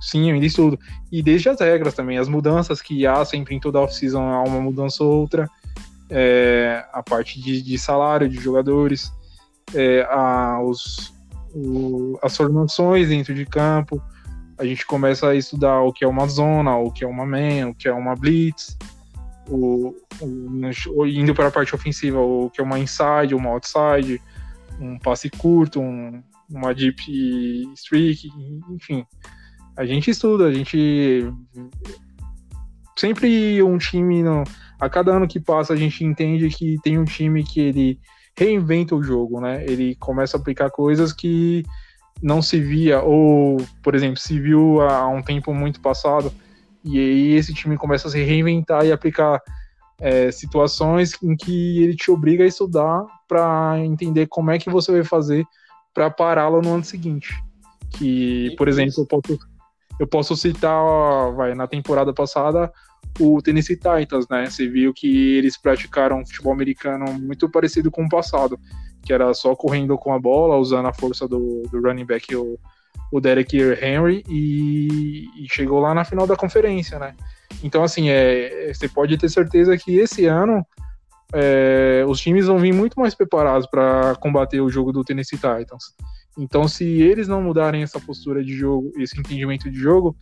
[0.00, 0.78] sim, eu ainda estudo.
[1.10, 4.60] E desde as regras também, as mudanças que há sempre em toda off-season, há uma
[4.60, 5.50] mudança ou outra.
[6.08, 9.12] É, a parte de, de, salário de jogadores,
[9.74, 11.12] é, a, os,
[11.52, 14.00] o, as formações dentro de campo.
[14.56, 17.70] A gente começa a estudar o que é uma zona, o que é uma man,
[17.70, 18.78] o que é uma blitz,
[19.48, 24.22] o, o, indo para a parte ofensiva, o que é uma inside, uma outside,
[24.80, 27.02] um passe curto, um, uma deep
[27.74, 28.28] streak,
[28.70, 29.04] enfim.
[29.76, 31.30] A gente estuda, a gente
[32.96, 34.44] sempre um time no,
[34.80, 38.00] a cada ano que passa a gente entende que tem um time que ele
[38.36, 39.64] reinventa o jogo, né?
[39.64, 41.64] Ele começa a aplicar coisas que
[42.22, 46.32] não se via ou, por exemplo, se viu há um tempo muito passado
[46.84, 49.40] e aí esse time começa a se reinventar e aplicar
[49.98, 54.92] é, situações em que ele te obriga a estudar para entender como é que você
[54.92, 55.46] vai fazer
[55.94, 57.32] para pará-lo no ano seguinte.
[57.96, 59.38] Que, por exemplo, eu posso,
[60.00, 62.72] eu posso citar, vai, na temporada passada,
[63.20, 64.46] o Tennessee Titans, né?
[64.46, 68.58] Você viu que eles praticaram futebol americano muito parecido com o passado,
[69.02, 72.58] que era só correndo com a bola, usando a força do, do running back, o,
[73.12, 77.14] o Derek Henry, e, e chegou lá na final da conferência, né?
[77.62, 80.66] Então, assim, é, você pode ter certeza que esse ano
[81.34, 85.94] é, os times vão vir muito mais preparados para combater o jogo do Tennessee Titans.
[86.38, 90.16] Então, se eles não mudarem essa postura de jogo, esse entendimento de jogo,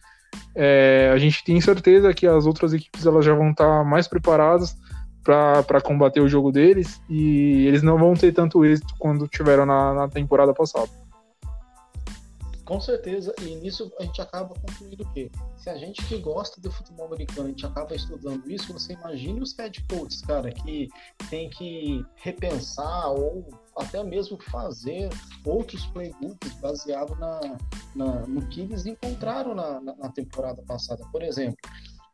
[0.55, 4.77] é, a gente tem certeza que as outras equipes elas já vão estar mais preparadas
[5.22, 9.94] para combater o jogo deles e eles não vão ter tanto êxito quando tiveram na,
[9.94, 10.88] na temporada passada.
[12.64, 15.31] Com certeza, e nisso a gente acaba concluindo o quê?
[15.57, 19.40] Se a gente que gosta do futebol americano, a gente acaba estudando isso, você imagine
[19.40, 20.88] os head coaches, cara, que
[21.29, 25.09] tem que repensar ou até mesmo fazer
[25.44, 27.40] outros playbooks baseado na,
[27.96, 31.05] na no que eles encontraram na, na, na temporada passada.
[31.11, 31.57] Por exemplo,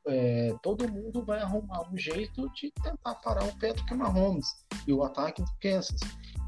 [0.07, 5.03] é, todo mundo vai arrumar um jeito de tentar parar o Patrick Mahomes e o
[5.05, 6.01] ataque do Kansas.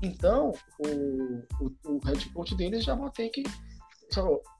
[0.02, 3.42] Então, o, o, o head coach deles já vai ter que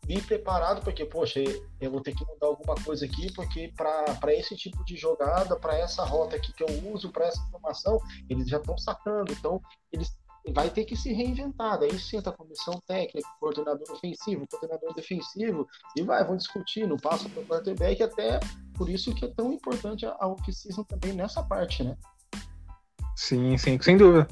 [0.06, 1.40] vir preparado, porque, poxa,
[1.80, 5.78] eu vou ter que mudar alguma coisa aqui, porque para esse tipo de jogada, para
[5.78, 9.32] essa rota aqui que eu uso, para essa informação, eles já estão sacando.
[9.32, 9.60] Então,
[9.92, 10.16] eles
[10.48, 11.78] vai ter que se reinventar.
[11.78, 17.28] Daí senta a comissão técnica, coordenador ofensivo, coordenador defensivo, e vai, vão discutir no passo
[17.28, 18.40] para o quarterback, até
[18.74, 21.96] por isso que é tão importante a, off-season também nessa parte, né?
[23.16, 24.26] Sim, sim, sem dúvida.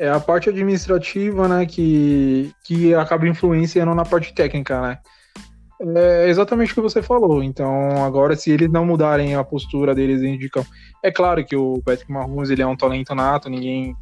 [0.00, 4.98] É a parte administrativa, né, que, que acaba influenciando na parte técnica, né?
[5.94, 7.42] É exatamente o que você falou.
[7.42, 10.70] Então, agora, se eles não mudarem a postura deles dentro de campo,
[11.02, 13.94] é claro que o Patrick Mahomes ele é um talento nato, ninguém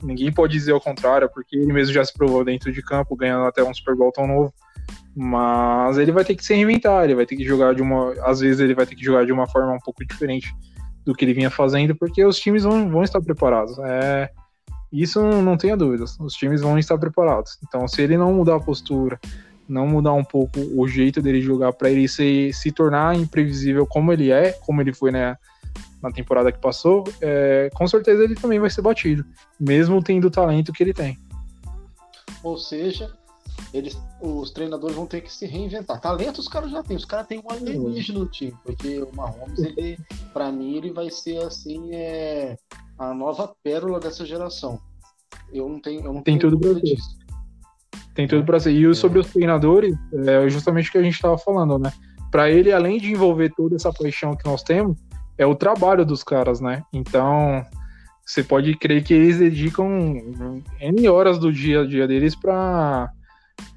[0.00, 3.44] ninguém pode dizer o contrário, porque ele mesmo já se provou dentro de campo, ganhando
[3.46, 4.54] até um Super Bowl tão novo.
[5.16, 8.12] Mas ele vai ter que se reinventar, ele vai ter que jogar de uma.
[8.24, 10.54] Às vezes ele vai ter que jogar de uma forma um pouco diferente
[11.04, 13.76] do que ele vinha fazendo, porque os times vão, vão estar preparados.
[13.80, 14.30] É,
[14.92, 17.58] isso não tenha dúvidas, os times vão estar preparados.
[17.66, 19.20] Então, se ele não mudar a postura,
[19.68, 24.12] não mudar um pouco o jeito dele jogar para ele se, se tornar imprevisível como
[24.12, 25.36] ele é, como ele foi né,
[26.02, 29.24] na temporada que passou, é, com certeza ele também vai ser batido,
[29.60, 31.18] mesmo tendo o talento que ele tem.
[32.42, 33.12] Ou seja,
[33.72, 36.00] eles, os treinadores vão ter que se reinventar.
[36.00, 39.58] Talento os caras já têm, os caras têm um alienígena no time, porque o Mahomes,
[39.58, 39.98] ele,
[40.32, 42.56] para mim, ele vai ser assim, é,
[42.98, 44.80] a nova pérola dessa geração.
[45.52, 47.18] Eu não tenho, eu não tem tudo para disso.
[48.14, 48.72] Tem tudo para ser.
[48.72, 48.94] E é.
[48.94, 49.94] sobre os treinadores,
[50.26, 51.92] é justamente o que a gente estava falando, né?
[52.30, 54.98] Para ele, além de envolver toda essa paixão que nós temos,
[55.38, 56.82] é o trabalho dos caras, né?
[56.92, 57.64] Então,
[58.26, 59.88] você pode crer que eles dedicam
[60.80, 63.10] N horas do dia a dia deles para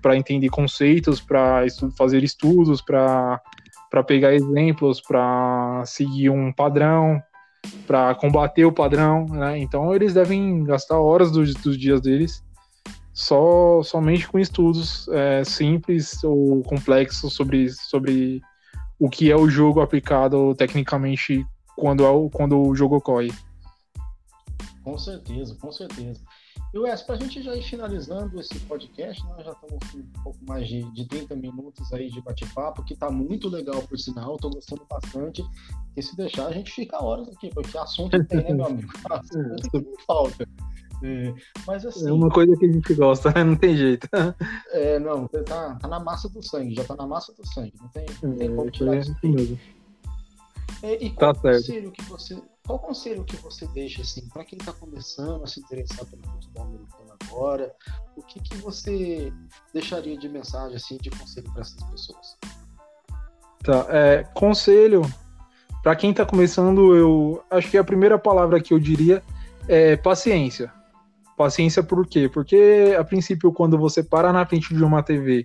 [0.02, 3.40] para entender conceitos, para estu fazer estudos, para
[4.06, 7.22] pegar exemplos, para seguir um padrão,
[7.86, 9.58] para combater o padrão, né?
[9.60, 12.44] Então eles devem gastar horas dos, dos dias deles
[13.14, 18.42] só somente com estudos é, simples ou complexos sobre, sobre
[19.00, 23.32] o que é o jogo aplicado tecnicamente quando, é o, quando o jogo ocorre.
[24.84, 26.22] Com certeza, com certeza.
[26.74, 30.24] E Wes, para a gente já ir finalizando esse podcast, nós já estamos com um
[30.24, 34.36] pouco mais de, de 30 minutos aí de bate-papo, que está muito legal por sinal,
[34.36, 35.44] estou gostando bastante.
[35.98, 38.90] E se deixar, a gente fica horas aqui, porque assunto tem, né, meu amigo?
[39.12, 40.48] Assunto que não falta.
[41.04, 41.34] É,
[41.68, 42.08] mas assim.
[42.08, 43.44] É uma coisa que a gente gosta, né?
[43.44, 44.08] Não tem jeito.
[44.72, 47.74] É, não, tá, tá na massa do sangue, já tá na massa do sangue.
[47.82, 49.14] Não tem, não tem é, como tirar isso.
[49.22, 49.60] Mesmo.
[50.82, 54.58] É, e qual tá conselho que você qual conselho que você deixa assim para quem
[54.58, 57.76] está começando a se interessar pelo futebol americano agora?
[58.16, 59.34] O que, que você
[59.74, 62.38] deixaria de mensagem assim de conselho para essas pessoas?
[63.64, 65.04] Tá, é, conselho
[65.82, 69.24] para quem está começando, eu acho que a primeira palavra que eu diria
[69.68, 70.72] é paciência.
[71.36, 72.30] Paciência por quê?
[72.32, 75.44] Porque a princípio quando você para na frente de uma TV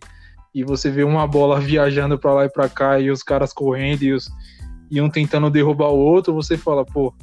[0.55, 4.03] e você vê uma bola viajando para lá e para cá e os caras correndo
[4.03, 4.30] e os
[4.91, 7.14] e um tentando derrubar o outro, você fala, pô,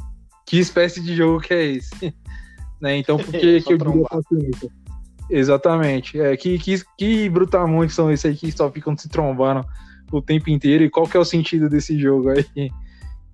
[0.45, 2.14] que espécie de jogo que é esse?
[2.82, 2.97] né?
[2.97, 4.70] Então, por que, que eu paciência?
[5.30, 6.20] Exatamente.
[6.20, 9.66] É, que, que, que brutamontes são esses aí que só ficam se trombando
[10.11, 10.84] o tempo inteiro?
[10.84, 12.45] E qual que é o sentido desse jogo aí?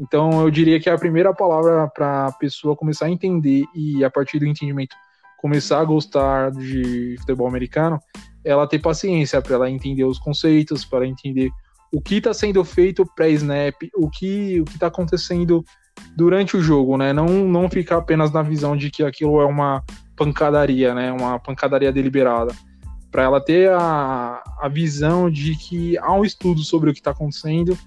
[0.01, 4.09] Então, eu diria que a primeira palavra para a pessoa começar a entender e, a
[4.09, 4.95] partir do entendimento,
[5.37, 7.99] começar a gostar de futebol americano,
[8.45, 11.49] ela ter paciência para ela entender os conceitos, para entender
[11.91, 15.63] o que está sendo feito pré-snap, o que o está acontecendo
[16.15, 17.11] durante o jogo, né?
[17.13, 19.83] Não, não ficar apenas na visão de que aquilo é uma
[20.15, 21.11] pancadaria, né?
[21.11, 22.53] Uma pancadaria deliberada.
[23.11, 27.11] Para ela ter a, a visão de que há um estudo sobre o que está
[27.11, 27.77] acontecendo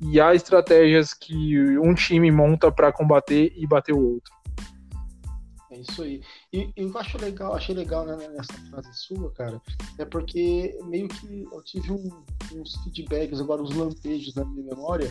[0.00, 4.33] e há estratégias que um time monta para combater e bater o outro.
[5.74, 6.22] É isso aí.
[6.52, 9.60] E eu acho legal, achei legal né, nessa frase sua, cara,
[9.98, 15.10] é porque meio que eu tive um, uns feedbacks, agora uns lampejos na minha memória,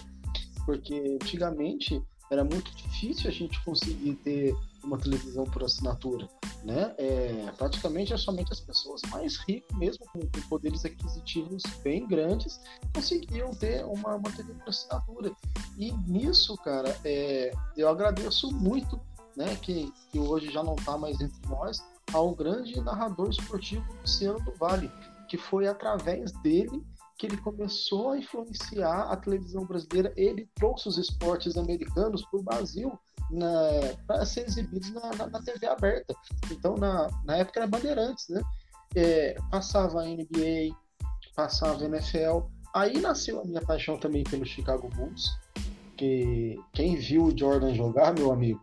[0.65, 2.01] porque antigamente
[2.31, 6.27] era muito difícil a gente conseguir ter uma televisão por assinatura,
[6.63, 6.95] né?
[6.97, 12.59] É, praticamente é somente as pessoas mais ricas, mesmo com, com poderes aquisitivos bem grandes,
[12.93, 15.31] conseguiam ter uma, uma TV por assinatura.
[15.77, 18.99] E nisso, cara, é, eu agradeço muito,
[19.35, 24.39] né, que, que hoje já não está mais entre nós, ao grande narrador esportivo Luciano
[24.39, 24.91] do Vale,
[25.27, 26.83] que foi através dele
[27.17, 30.11] que ele começou a influenciar a televisão brasileira.
[30.17, 32.99] Ele trouxe os esportes americanos para o Brasil
[34.05, 36.13] para ser exibidos na, na, na, TV aberta.
[36.51, 38.41] Então, na, na época era Bandeirantes, né?
[38.95, 40.75] É, passava NBA,
[41.35, 42.41] passava NFL.
[42.75, 45.37] Aí nasceu a minha paixão também pelo Chicago Bulls,
[45.95, 48.61] que quem viu o Jordan jogar, meu amigo,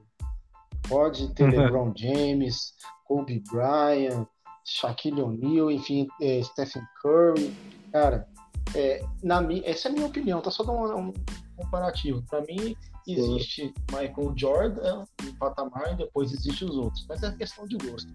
[0.88, 2.74] pode ter LeBron James,
[3.04, 4.26] Kobe Bryant,
[4.64, 7.54] Shaquille O'Neal, enfim, é, Stephen Curry.
[7.92, 8.26] Cara,
[8.74, 11.12] é, na essa é a minha opinião, tá só dando um, um
[11.56, 12.22] comparativo.
[12.28, 12.76] Para mim,
[13.06, 13.74] existe Sim.
[13.90, 18.12] Michael Jordan um patamar e depois existe os outros, mas é questão de gosto.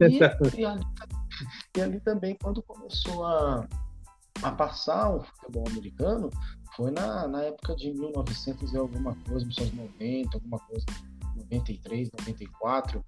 [0.00, 0.18] E,
[0.58, 0.82] e, ali,
[1.76, 3.66] e ali, também, quando começou a,
[4.42, 6.30] a passar o futebol americano,
[6.76, 10.84] foi na, na época de 1900 e alguma coisa, 1990, alguma coisa,
[11.54, 13.04] 93, 94.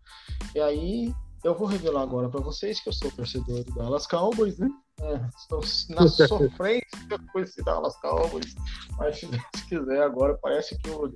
[0.54, 4.58] E aí eu vou revelar agora para vocês que eu sou torcedor do Dallas Cowboys,
[4.58, 4.68] né?
[5.00, 8.54] É, estou na sofrência com esse Dallas Cowboys.
[8.98, 11.12] Mas se Deus quiser, agora parece que o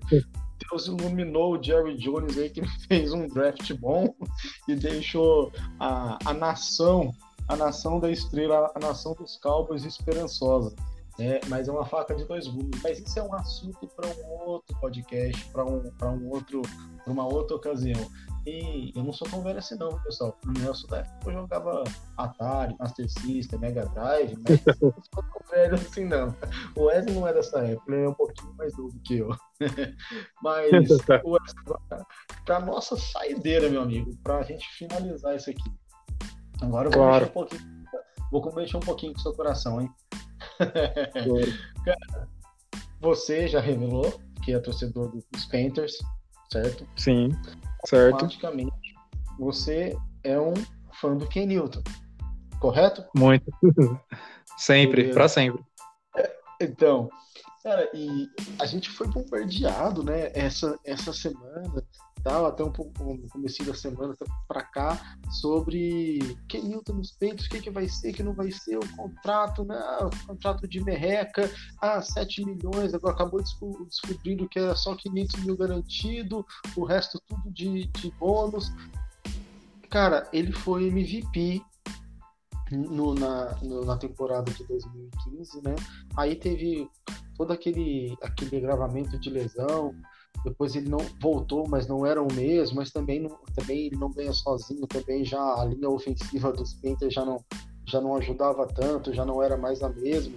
[0.71, 4.15] Deus iluminou o Jerry Jones aí, que fez um draft bom
[4.69, 7.13] e deixou a, a nação,
[7.49, 10.75] a nação da estrela, a nação dos Cowboys esperançosa.
[11.21, 12.81] É, mas é uma faca de dois gumes.
[12.83, 16.63] Mas isso é um assunto para um outro podcast, para um, um outro,
[17.05, 18.11] para uma outra ocasião.
[18.47, 20.39] E eu não sou tão velho assim não, pessoal.
[20.47, 21.85] O Nelson da época eu jogava
[22.17, 26.35] Atari, Master System, Mega Drive, mas não sou tão velho assim não.
[26.75, 29.29] O Wesley não é dessa época, ele é um pouquinho mais novo que eu.
[30.43, 30.71] mas
[31.23, 32.05] o Wesley,
[32.47, 35.71] pra nossa saideira, meu amigo, pra gente finalizar isso aqui.
[36.63, 37.27] Agora eu vou claro.
[37.27, 37.70] um pouquinho.
[38.31, 39.91] Vou mexer um pouquinho com o seu coração, hein?
[41.85, 42.29] Cara,
[43.01, 45.99] você já revelou que é torcedor dos Panthers,
[46.53, 46.87] certo?
[46.97, 47.31] Sim.
[47.87, 48.15] Certo.
[48.15, 48.73] automaticamente
[49.39, 50.53] você é um
[51.01, 51.83] fã do Ken Newton,
[52.61, 53.05] correto?
[53.15, 53.51] Muito.
[54.59, 55.65] sempre, para sempre.
[56.17, 57.09] É, então,
[57.63, 58.29] cara, e
[58.61, 61.83] a gente foi bombardeado, né, essa, essa semana
[62.23, 64.15] tal, até um pouco no começo da semana
[64.49, 66.19] para cá, sobre
[66.49, 69.65] quem Newton nos peitos, o que, que vai ser, que não vai ser, o contrato,
[69.65, 69.79] né?
[70.03, 71.51] O contrato de merreca,
[71.81, 76.45] ah, 7 milhões, agora acabou descobrindo que era só 500 mil garantido,
[76.77, 78.73] o resto tudo de, de bônus.
[79.89, 81.63] Cara, ele foi MVP
[82.71, 85.75] no, na, no, na temporada de 2015, né?
[86.17, 86.89] Aí teve
[87.37, 89.95] todo aquele, aquele gravamento de lesão,
[90.45, 94.11] depois ele não voltou, mas não era o mesmo, mas também, não, também ele não
[94.11, 97.45] ganha sozinho, também já a linha ofensiva dos Panthers já não,
[97.87, 100.35] já não ajudava tanto, já não era mais a mesma.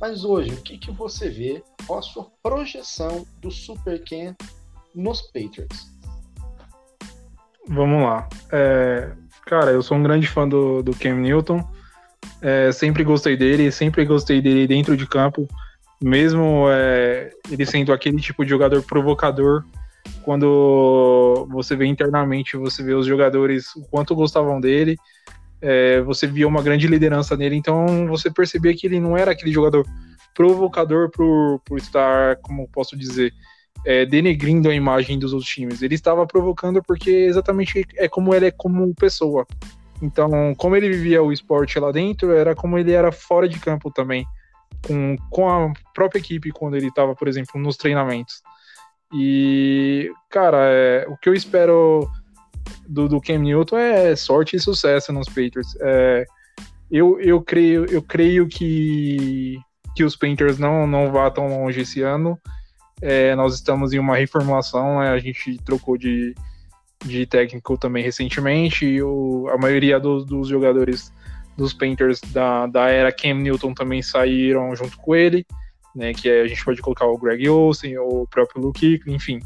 [0.00, 1.62] Mas hoje, o que, que você vê?
[1.86, 4.34] Qual a sua projeção do Super Ken
[4.94, 5.94] nos Patriots?
[7.68, 8.28] Vamos lá.
[8.52, 9.12] É,
[9.46, 11.64] cara, eu sou um grande fã do, do Cam Newton.
[12.42, 15.48] É, sempre gostei dele, sempre gostei dele dentro de campo
[16.02, 19.64] mesmo é, ele sendo aquele tipo de jogador provocador,
[20.22, 24.96] quando você vê internamente, você vê os jogadores o quanto gostavam dele,
[25.60, 29.52] é, você via uma grande liderança nele, então você percebia que ele não era aquele
[29.52, 29.86] jogador
[30.34, 33.32] provocador por, por estar, como posso dizer,
[33.84, 35.80] é, denegrindo a imagem dos outros times.
[35.80, 39.46] Ele estava provocando porque exatamente é como ele é como pessoa.
[40.02, 43.90] Então, como ele vivia o esporte lá dentro, era como ele era fora de campo
[43.90, 44.26] também
[44.86, 48.42] com, com a própria equipe quando ele estava, por exemplo, nos treinamentos.
[49.12, 52.08] E, cara, é, o que eu espero
[52.88, 55.76] do, do Cam Newton é sorte e sucesso nos Patriots.
[55.80, 56.24] É,
[56.90, 59.58] eu, eu, creio, eu creio que,
[59.94, 62.38] que os Panthers não, não vá tão longe esse ano.
[63.00, 65.10] É, nós estamos em uma reformulação, né?
[65.10, 66.34] a gente trocou de,
[67.04, 71.12] de técnico também recentemente, o, a maioria dos, dos jogadores
[71.56, 75.46] dos Panthers da, da era Cam Newton também saíram junto com ele,
[75.94, 76.12] né?
[76.12, 79.40] Que é, a gente pode colocar o Greg Olsen, o próprio Luke enfim,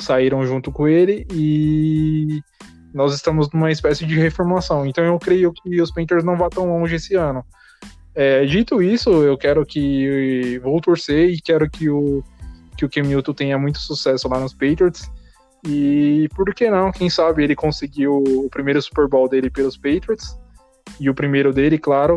[0.00, 2.40] saíram junto com ele e
[2.94, 4.86] nós estamos numa espécie de reformulação.
[4.86, 7.44] Então eu creio que os Panthers não vão tão longe esse ano.
[8.14, 12.22] É, dito isso, eu quero que vou torcer e quero que o
[12.76, 15.10] que o Cam Newton tenha muito sucesso lá nos Patriots.
[15.68, 16.90] E por que não?
[16.90, 20.39] Quem sabe ele conseguiu o primeiro Super Bowl dele pelos Patriots
[20.98, 22.14] e o primeiro dele, claro.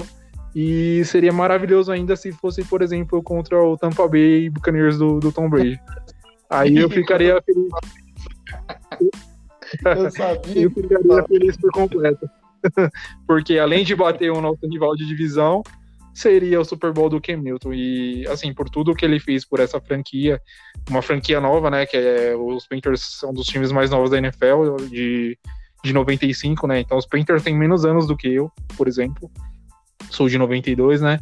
[0.55, 5.31] E seria maravilhoso ainda se fosse, por exemplo, contra o Tampa Bay Buccaneers do, do
[5.31, 5.79] Tom Brady.
[6.49, 7.71] Aí eu ficaria feliz.
[9.83, 10.63] Eu sabia.
[10.63, 12.29] eu ficaria feliz por completo.
[13.27, 15.63] Porque além de bater o nosso rival de divisão,
[16.13, 17.73] seria o Super Bowl do Cam Newton.
[17.73, 20.39] E, assim, por tudo que ele fez por essa franquia,
[20.89, 21.85] uma franquia nova, né?
[21.85, 25.37] Que é os Panthers são dos times mais novos da NFL, de,
[25.83, 26.79] de 95, né?
[26.79, 29.29] Então os Panthers têm menos anos do que eu, por exemplo.
[30.09, 31.19] Sou de 92, né?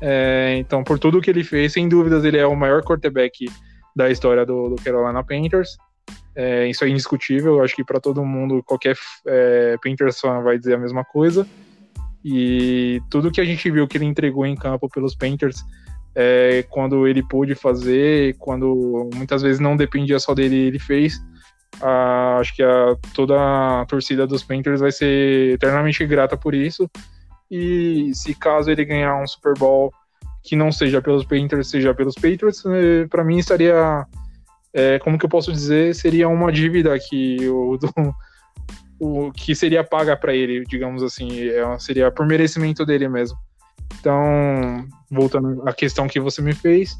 [0.00, 3.50] É, então, por tudo que ele fez, sem dúvidas, ele é o maior quarterback
[3.94, 5.76] da história do, do Carolina Panthers.
[6.34, 8.96] É, isso é indiscutível, acho que para todo mundo, qualquer
[9.26, 11.46] é, Panthers fan vai dizer a mesma coisa.
[12.24, 15.64] E tudo que a gente viu que ele entregou em campo pelos Panthers,
[16.14, 21.20] é, quando ele pôde fazer, quando muitas vezes não dependia só dele, ele fez.
[21.80, 23.34] Ah, acho que a, toda
[23.80, 26.90] a torcida dos Panthers vai ser eternamente grata por isso.
[27.50, 29.92] E se caso ele ganhar um Super Bowl
[30.42, 34.06] que não seja pelos Panthers, seja pelos Patriots, é, para mim estaria,
[34.72, 38.14] é, como que eu posso dizer, seria uma dívida que o, do,
[38.98, 43.36] o que seria paga para ele, digamos assim, é, seria por merecimento dele mesmo.
[44.00, 46.96] Então, voltando à questão que você me fez,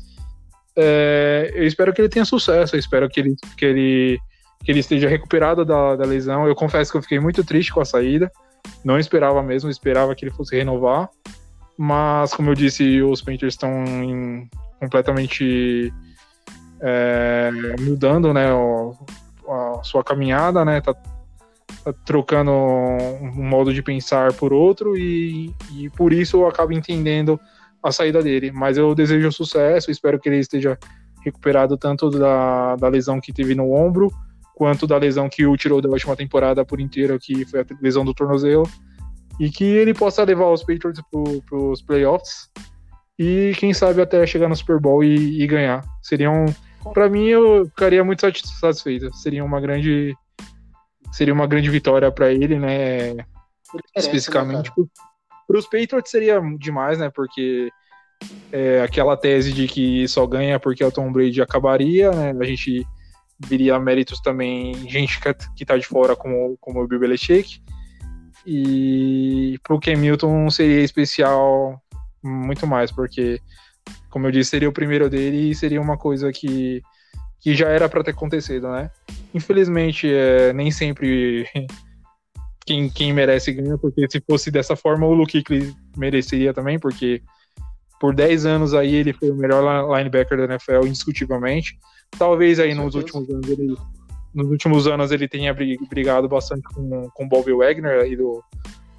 [0.76, 4.18] é, eu espero que ele tenha sucesso, eu espero que ele, que ele,
[4.68, 6.46] que ele esteja recuperado da, da lesão.
[6.46, 8.30] Eu confesso que eu fiquei muito triste com a saída,
[8.84, 11.08] não esperava mesmo, esperava que ele fosse renovar,
[11.78, 13.70] mas como eu disse, os Panthers estão
[14.78, 15.90] completamente
[16.82, 17.50] é,
[17.80, 18.48] mudando, né,
[19.48, 20.94] a sua caminhada, né, tá
[21.84, 27.40] Tá trocando um modo de pensar por outro e, e por isso eu acabo entendendo
[27.82, 28.50] a saída dele.
[28.50, 30.76] Mas eu desejo sucesso, espero que ele esteja
[31.24, 34.10] recuperado tanto da, da lesão que teve no ombro,
[34.58, 38.04] quanto da lesão que o tirou da última temporada por inteiro, que foi a lesão
[38.04, 38.68] do tornozelo,
[39.38, 41.00] e que ele possa levar os Patriots
[41.48, 42.50] para os playoffs
[43.16, 45.84] e quem sabe até chegar no Super Bowl e, e ganhar.
[46.02, 46.46] Seria um,
[46.92, 49.14] para mim eu ficaria muito satisfeito.
[49.14, 50.12] Seria uma grande
[51.12, 53.14] seria uma grande vitória para ele, né?
[53.96, 54.72] Especificamente.
[54.76, 54.86] Né,
[55.46, 57.10] para os Patriots seria demais, né?
[57.14, 57.70] Porque
[58.50, 62.34] é, aquela tese de que só ganha porque o Tom Brady acabaria, né?
[62.40, 62.84] A gente
[63.46, 65.20] viria méritos também, gente
[65.56, 67.62] que tá de fora, como, como o Bill Belichick.
[68.46, 71.80] E pro Ken Milton seria especial
[72.22, 73.40] muito mais, porque,
[74.10, 76.82] como eu disse, seria o primeiro dele e seria uma coisa que
[77.40, 78.90] que já era para ter acontecido, né?
[79.32, 81.46] Infelizmente, é, nem sempre
[82.66, 87.22] quem, quem merece ganha, porque se fosse dessa forma, o Luke Kuechly mereceria também, porque
[88.00, 89.62] por 10 anos aí ele foi o melhor
[89.96, 91.78] linebacker da NFL, indiscutivelmente.
[92.16, 93.76] Talvez aí nos últimos anos ele
[94.34, 98.42] nos últimos anos ele tenha brigado bastante com com Bobby Wagner aí do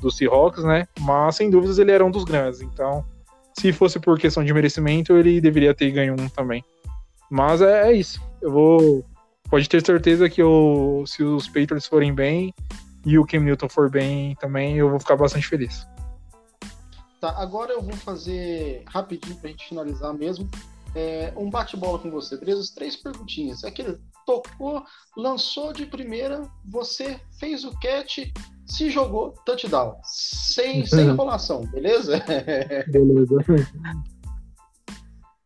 [0.02, 0.88] do Seahawks, né?
[1.00, 2.62] Mas sem dúvidas ele era um dos grandes.
[2.62, 3.06] Então,
[3.58, 6.64] se fosse por questão de merecimento, ele deveria ter ganho um também.
[7.30, 8.22] Mas é, é isso.
[8.42, 9.06] Eu vou.
[9.50, 12.54] Pode ter certeza que eu, se os Patriots forem bem
[13.06, 15.88] e o Cam Newton for bem também, eu vou ficar bastante feliz.
[17.20, 20.48] Tá, agora eu vou fazer rapidinho pra gente finalizar mesmo.
[21.00, 22.74] É, um bate-bola com você, beleza?
[22.76, 23.64] Três perguntinhas.
[23.64, 24.84] Aquele tocou,
[25.16, 28.30] lançou de primeira, você fez o catch,
[28.66, 29.98] se jogou, touchdown.
[30.04, 32.22] Sem, sem enrolação, beleza?
[32.92, 33.38] Beleza.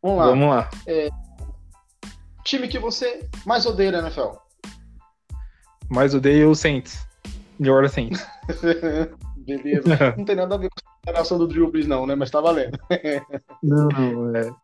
[0.02, 0.26] Vamos lá.
[0.26, 0.70] Vamos lá.
[0.88, 1.10] É,
[2.44, 4.32] time que você mais odeia na NFL?
[5.88, 7.06] Mais odeio o Saints.
[7.60, 8.28] New Orleans Saints.
[9.38, 10.16] Beleza.
[10.18, 12.16] Não tem nada a ver com a relação do Drew Brees, não, né?
[12.16, 12.76] Mas tá valendo.
[13.62, 14.63] não, não, é.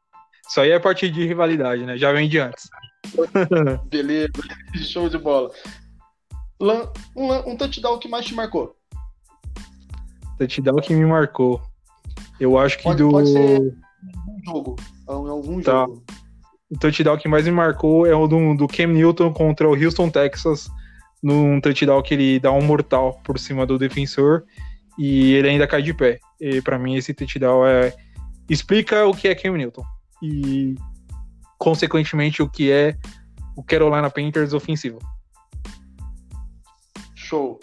[0.50, 1.98] Isso aí é parte de rivalidade, né?
[1.98, 2.70] Já vem de antes.
[3.86, 4.32] Beleza,
[4.76, 5.52] show de bola.
[6.60, 8.76] Um, um touchdown que mais te marcou?
[10.38, 11.62] Touchdown que me marcou.
[12.40, 13.12] Eu acho que pode, do.
[13.12, 14.76] Pode ser um jogo.
[15.08, 15.72] Algum tá.
[15.72, 16.04] jogo
[16.70, 20.10] o touchdown que mais me marcou é o do, do Cam Newton contra o Houston,
[20.10, 20.70] Texas,
[21.22, 24.44] num touchdown que ele dá um mortal por cima do defensor
[24.98, 26.20] e ele ainda cai de pé.
[26.40, 27.94] E para mim esse touchdown é
[28.48, 29.84] explica o que é Cam Newton
[30.22, 30.76] e
[31.58, 32.98] consequentemente o que é
[33.56, 35.00] o Carolina Panthers ofensivo.
[37.16, 37.60] Show.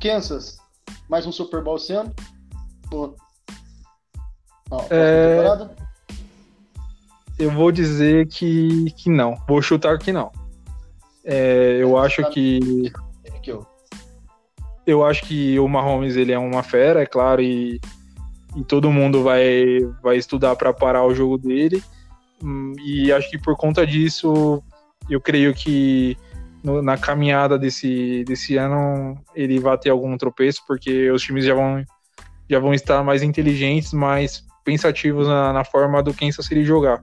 [0.00, 0.58] Kansas,
[1.08, 2.12] mais um Super Bowl ano?
[2.90, 3.16] Ou...
[4.90, 5.36] é...
[5.36, 5.76] temporada?
[7.38, 9.34] Eu vou dizer que, que não.
[9.48, 10.30] Vou chutar que não.
[11.24, 12.92] É, eu acho que.
[14.86, 17.80] Eu acho que o Mahomes ele é uma fera, é claro, e,
[18.56, 21.82] e todo mundo vai, vai estudar para parar o jogo dele.
[22.42, 24.62] Hum, e acho que por conta disso,
[25.08, 26.16] eu creio que
[26.62, 31.54] no, na caminhada desse, desse ano ele vai ter algum tropeço, porque os times já
[31.54, 31.84] vão
[32.48, 37.00] já vão estar mais inteligentes, mais pensativos na, na forma do Kansas City jogar.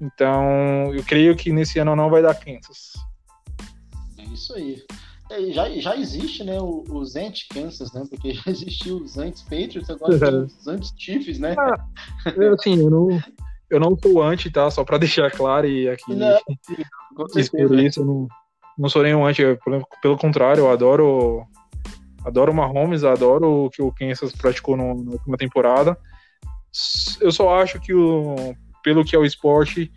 [0.00, 2.92] Então, eu creio que nesse ano não vai dar Kansas.
[4.16, 4.80] É isso aí.
[5.30, 8.02] É, já, já existe, né, os anti-Kansas, né?
[8.08, 11.54] Porque já existiu os anti-Patriots, agora tem os anti-Chiefs, né?
[11.58, 11.76] Ah,
[12.54, 13.20] assim, eu não,
[13.70, 14.70] eu não sou anti, tá?
[14.70, 16.14] Só para deixar claro e aqui.
[16.14, 16.38] Não,
[17.14, 18.28] por isso, eu não,
[18.78, 19.42] não sou nenhum anti.
[19.64, 21.46] Pelo, pelo contrário, eu adoro
[22.24, 25.96] adoro o Mahomes, adoro o que o Kansas praticou no, na última temporada.
[27.20, 29.90] Eu só acho que o, pelo que é o esporte,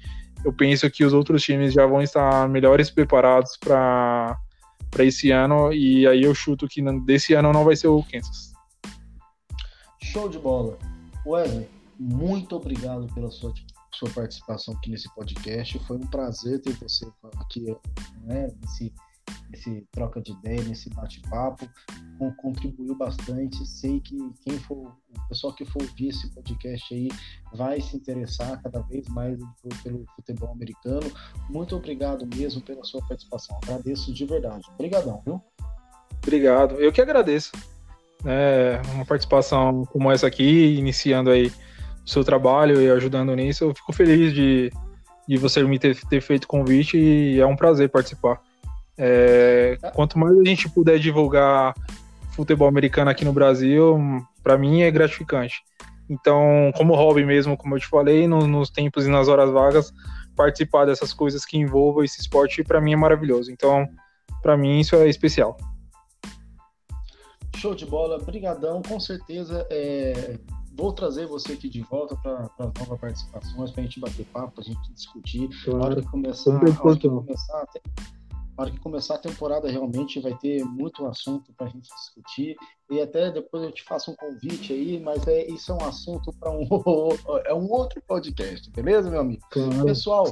[0.44, 4.38] eu penso que os outros times já vão estar melhores preparados para
[4.92, 8.52] para esse ano e aí eu chuto que desse ano não vai ser o Kansas.
[10.04, 10.78] Show de bola.
[11.26, 13.54] Wesley, muito obrigado pela sua,
[13.94, 15.80] sua participação aqui nesse podcast.
[15.88, 17.08] Foi um prazer ter você
[17.40, 17.66] aqui
[18.24, 18.94] né, nesse
[19.54, 21.68] esse troca de ideia, nesse bate-papo,
[22.38, 23.66] contribuiu bastante.
[23.66, 27.10] Sei que quem for, o pessoal que for ouvir esse podcast aí
[27.54, 29.38] vai se interessar cada vez mais
[29.84, 31.12] pelo futebol americano.
[31.50, 33.58] Muito obrigado mesmo pela sua participação.
[33.64, 34.64] Agradeço de verdade.
[34.74, 35.42] Obrigadão, viu?
[36.24, 36.76] Obrigado.
[36.76, 37.52] Eu que agradeço.
[38.26, 41.52] É, uma participação como essa aqui, iniciando aí
[42.06, 44.72] o seu trabalho e ajudando nisso, eu fico feliz de,
[45.28, 48.40] de você me ter, ter feito convite e é um prazer participar.
[49.04, 51.74] É, quanto mais a gente puder divulgar
[52.34, 53.98] futebol americano aqui no Brasil,
[54.44, 55.64] para mim é gratificante.
[56.08, 59.92] Então, como hobby mesmo, como eu te falei, no, nos tempos e nas horas vagas,
[60.36, 63.52] participar dessas coisas que envolvam esse esporte, para mim é maravilhoso.
[63.52, 63.90] Então,
[64.40, 65.58] para mim isso é especial.
[67.56, 69.66] Show de bola, brigadão, com certeza.
[69.72, 70.38] É...
[70.78, 72.50] Vou trazer você aqui de volta para
[72.80, 75.50] novas participações, para a gente bater papo, para a gente discutir.
[75.66, 75.80] Claro.
[75.80, 77.66] Na hora que começar, hora que começar
[78.62, 82.56] na hora que começar a temporada, realmente vai ter muito assunto para a gente discutir.
[82.92, 86.32] E até depois eu te faço um convite aí, mas é, isso é um assunto
[86.34, 86.68] para um,
[87.46, 89.42] é um outro podcast, beleza, meu amigo?
[89.50, 90.28] Claro, Pessoal,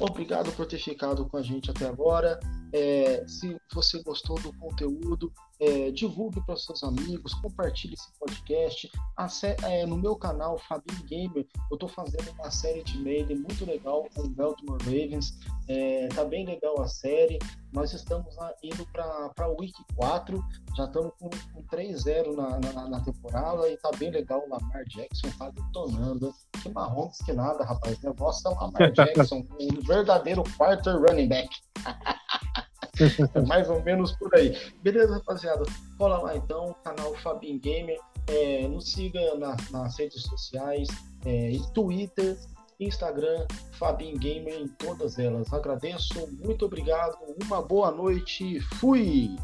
[0.00, 2.40] obrigado por ter ficado com a gente até agora.
[2.76, 8.90] É, se você gostou do conteúdo, é, divulgue para seus amigos, compartilhe esse podcast.
[9.62, 14.04] É, no meu canal, Fabinho Gamer, eu estou fazendo uma série de Maiden muito legal
[14.12, 15.38] com o Baltimore Ravens.
[15.68, 17.38] É, tá bem legal a série.
[17.72, 20.44] Nós estamos indo para a Week 4,
[20.76, 24.44] já estamos com, com 3-0 na, na, na, temporada e tá bem legal.
[24.44, 26.34] O Lamar Jackson tá detonando.
[26.60, 28.00] Que marrons que nada, rapaz.
[28.00, 31.48] Negócio é o Lamar Jackson, um verdadeiro quarter running back.
[33.46, 34.56] Mais ou menos por aí.
[34.82, 35.64] Beleza, rapaziada?
[35.98, 37.98] Cola lá então, canal Fabin Gamer.
[38.26, 40.88] É, nos siga na, nas redes sociais,
[41.26, 42.38] é, Twitter,
[42.80, 45.52] Instagram, Fabin Gamer em todas elas.
[45.52, 49.36] Agradeço, muito obrigado, uma boa noite, fui!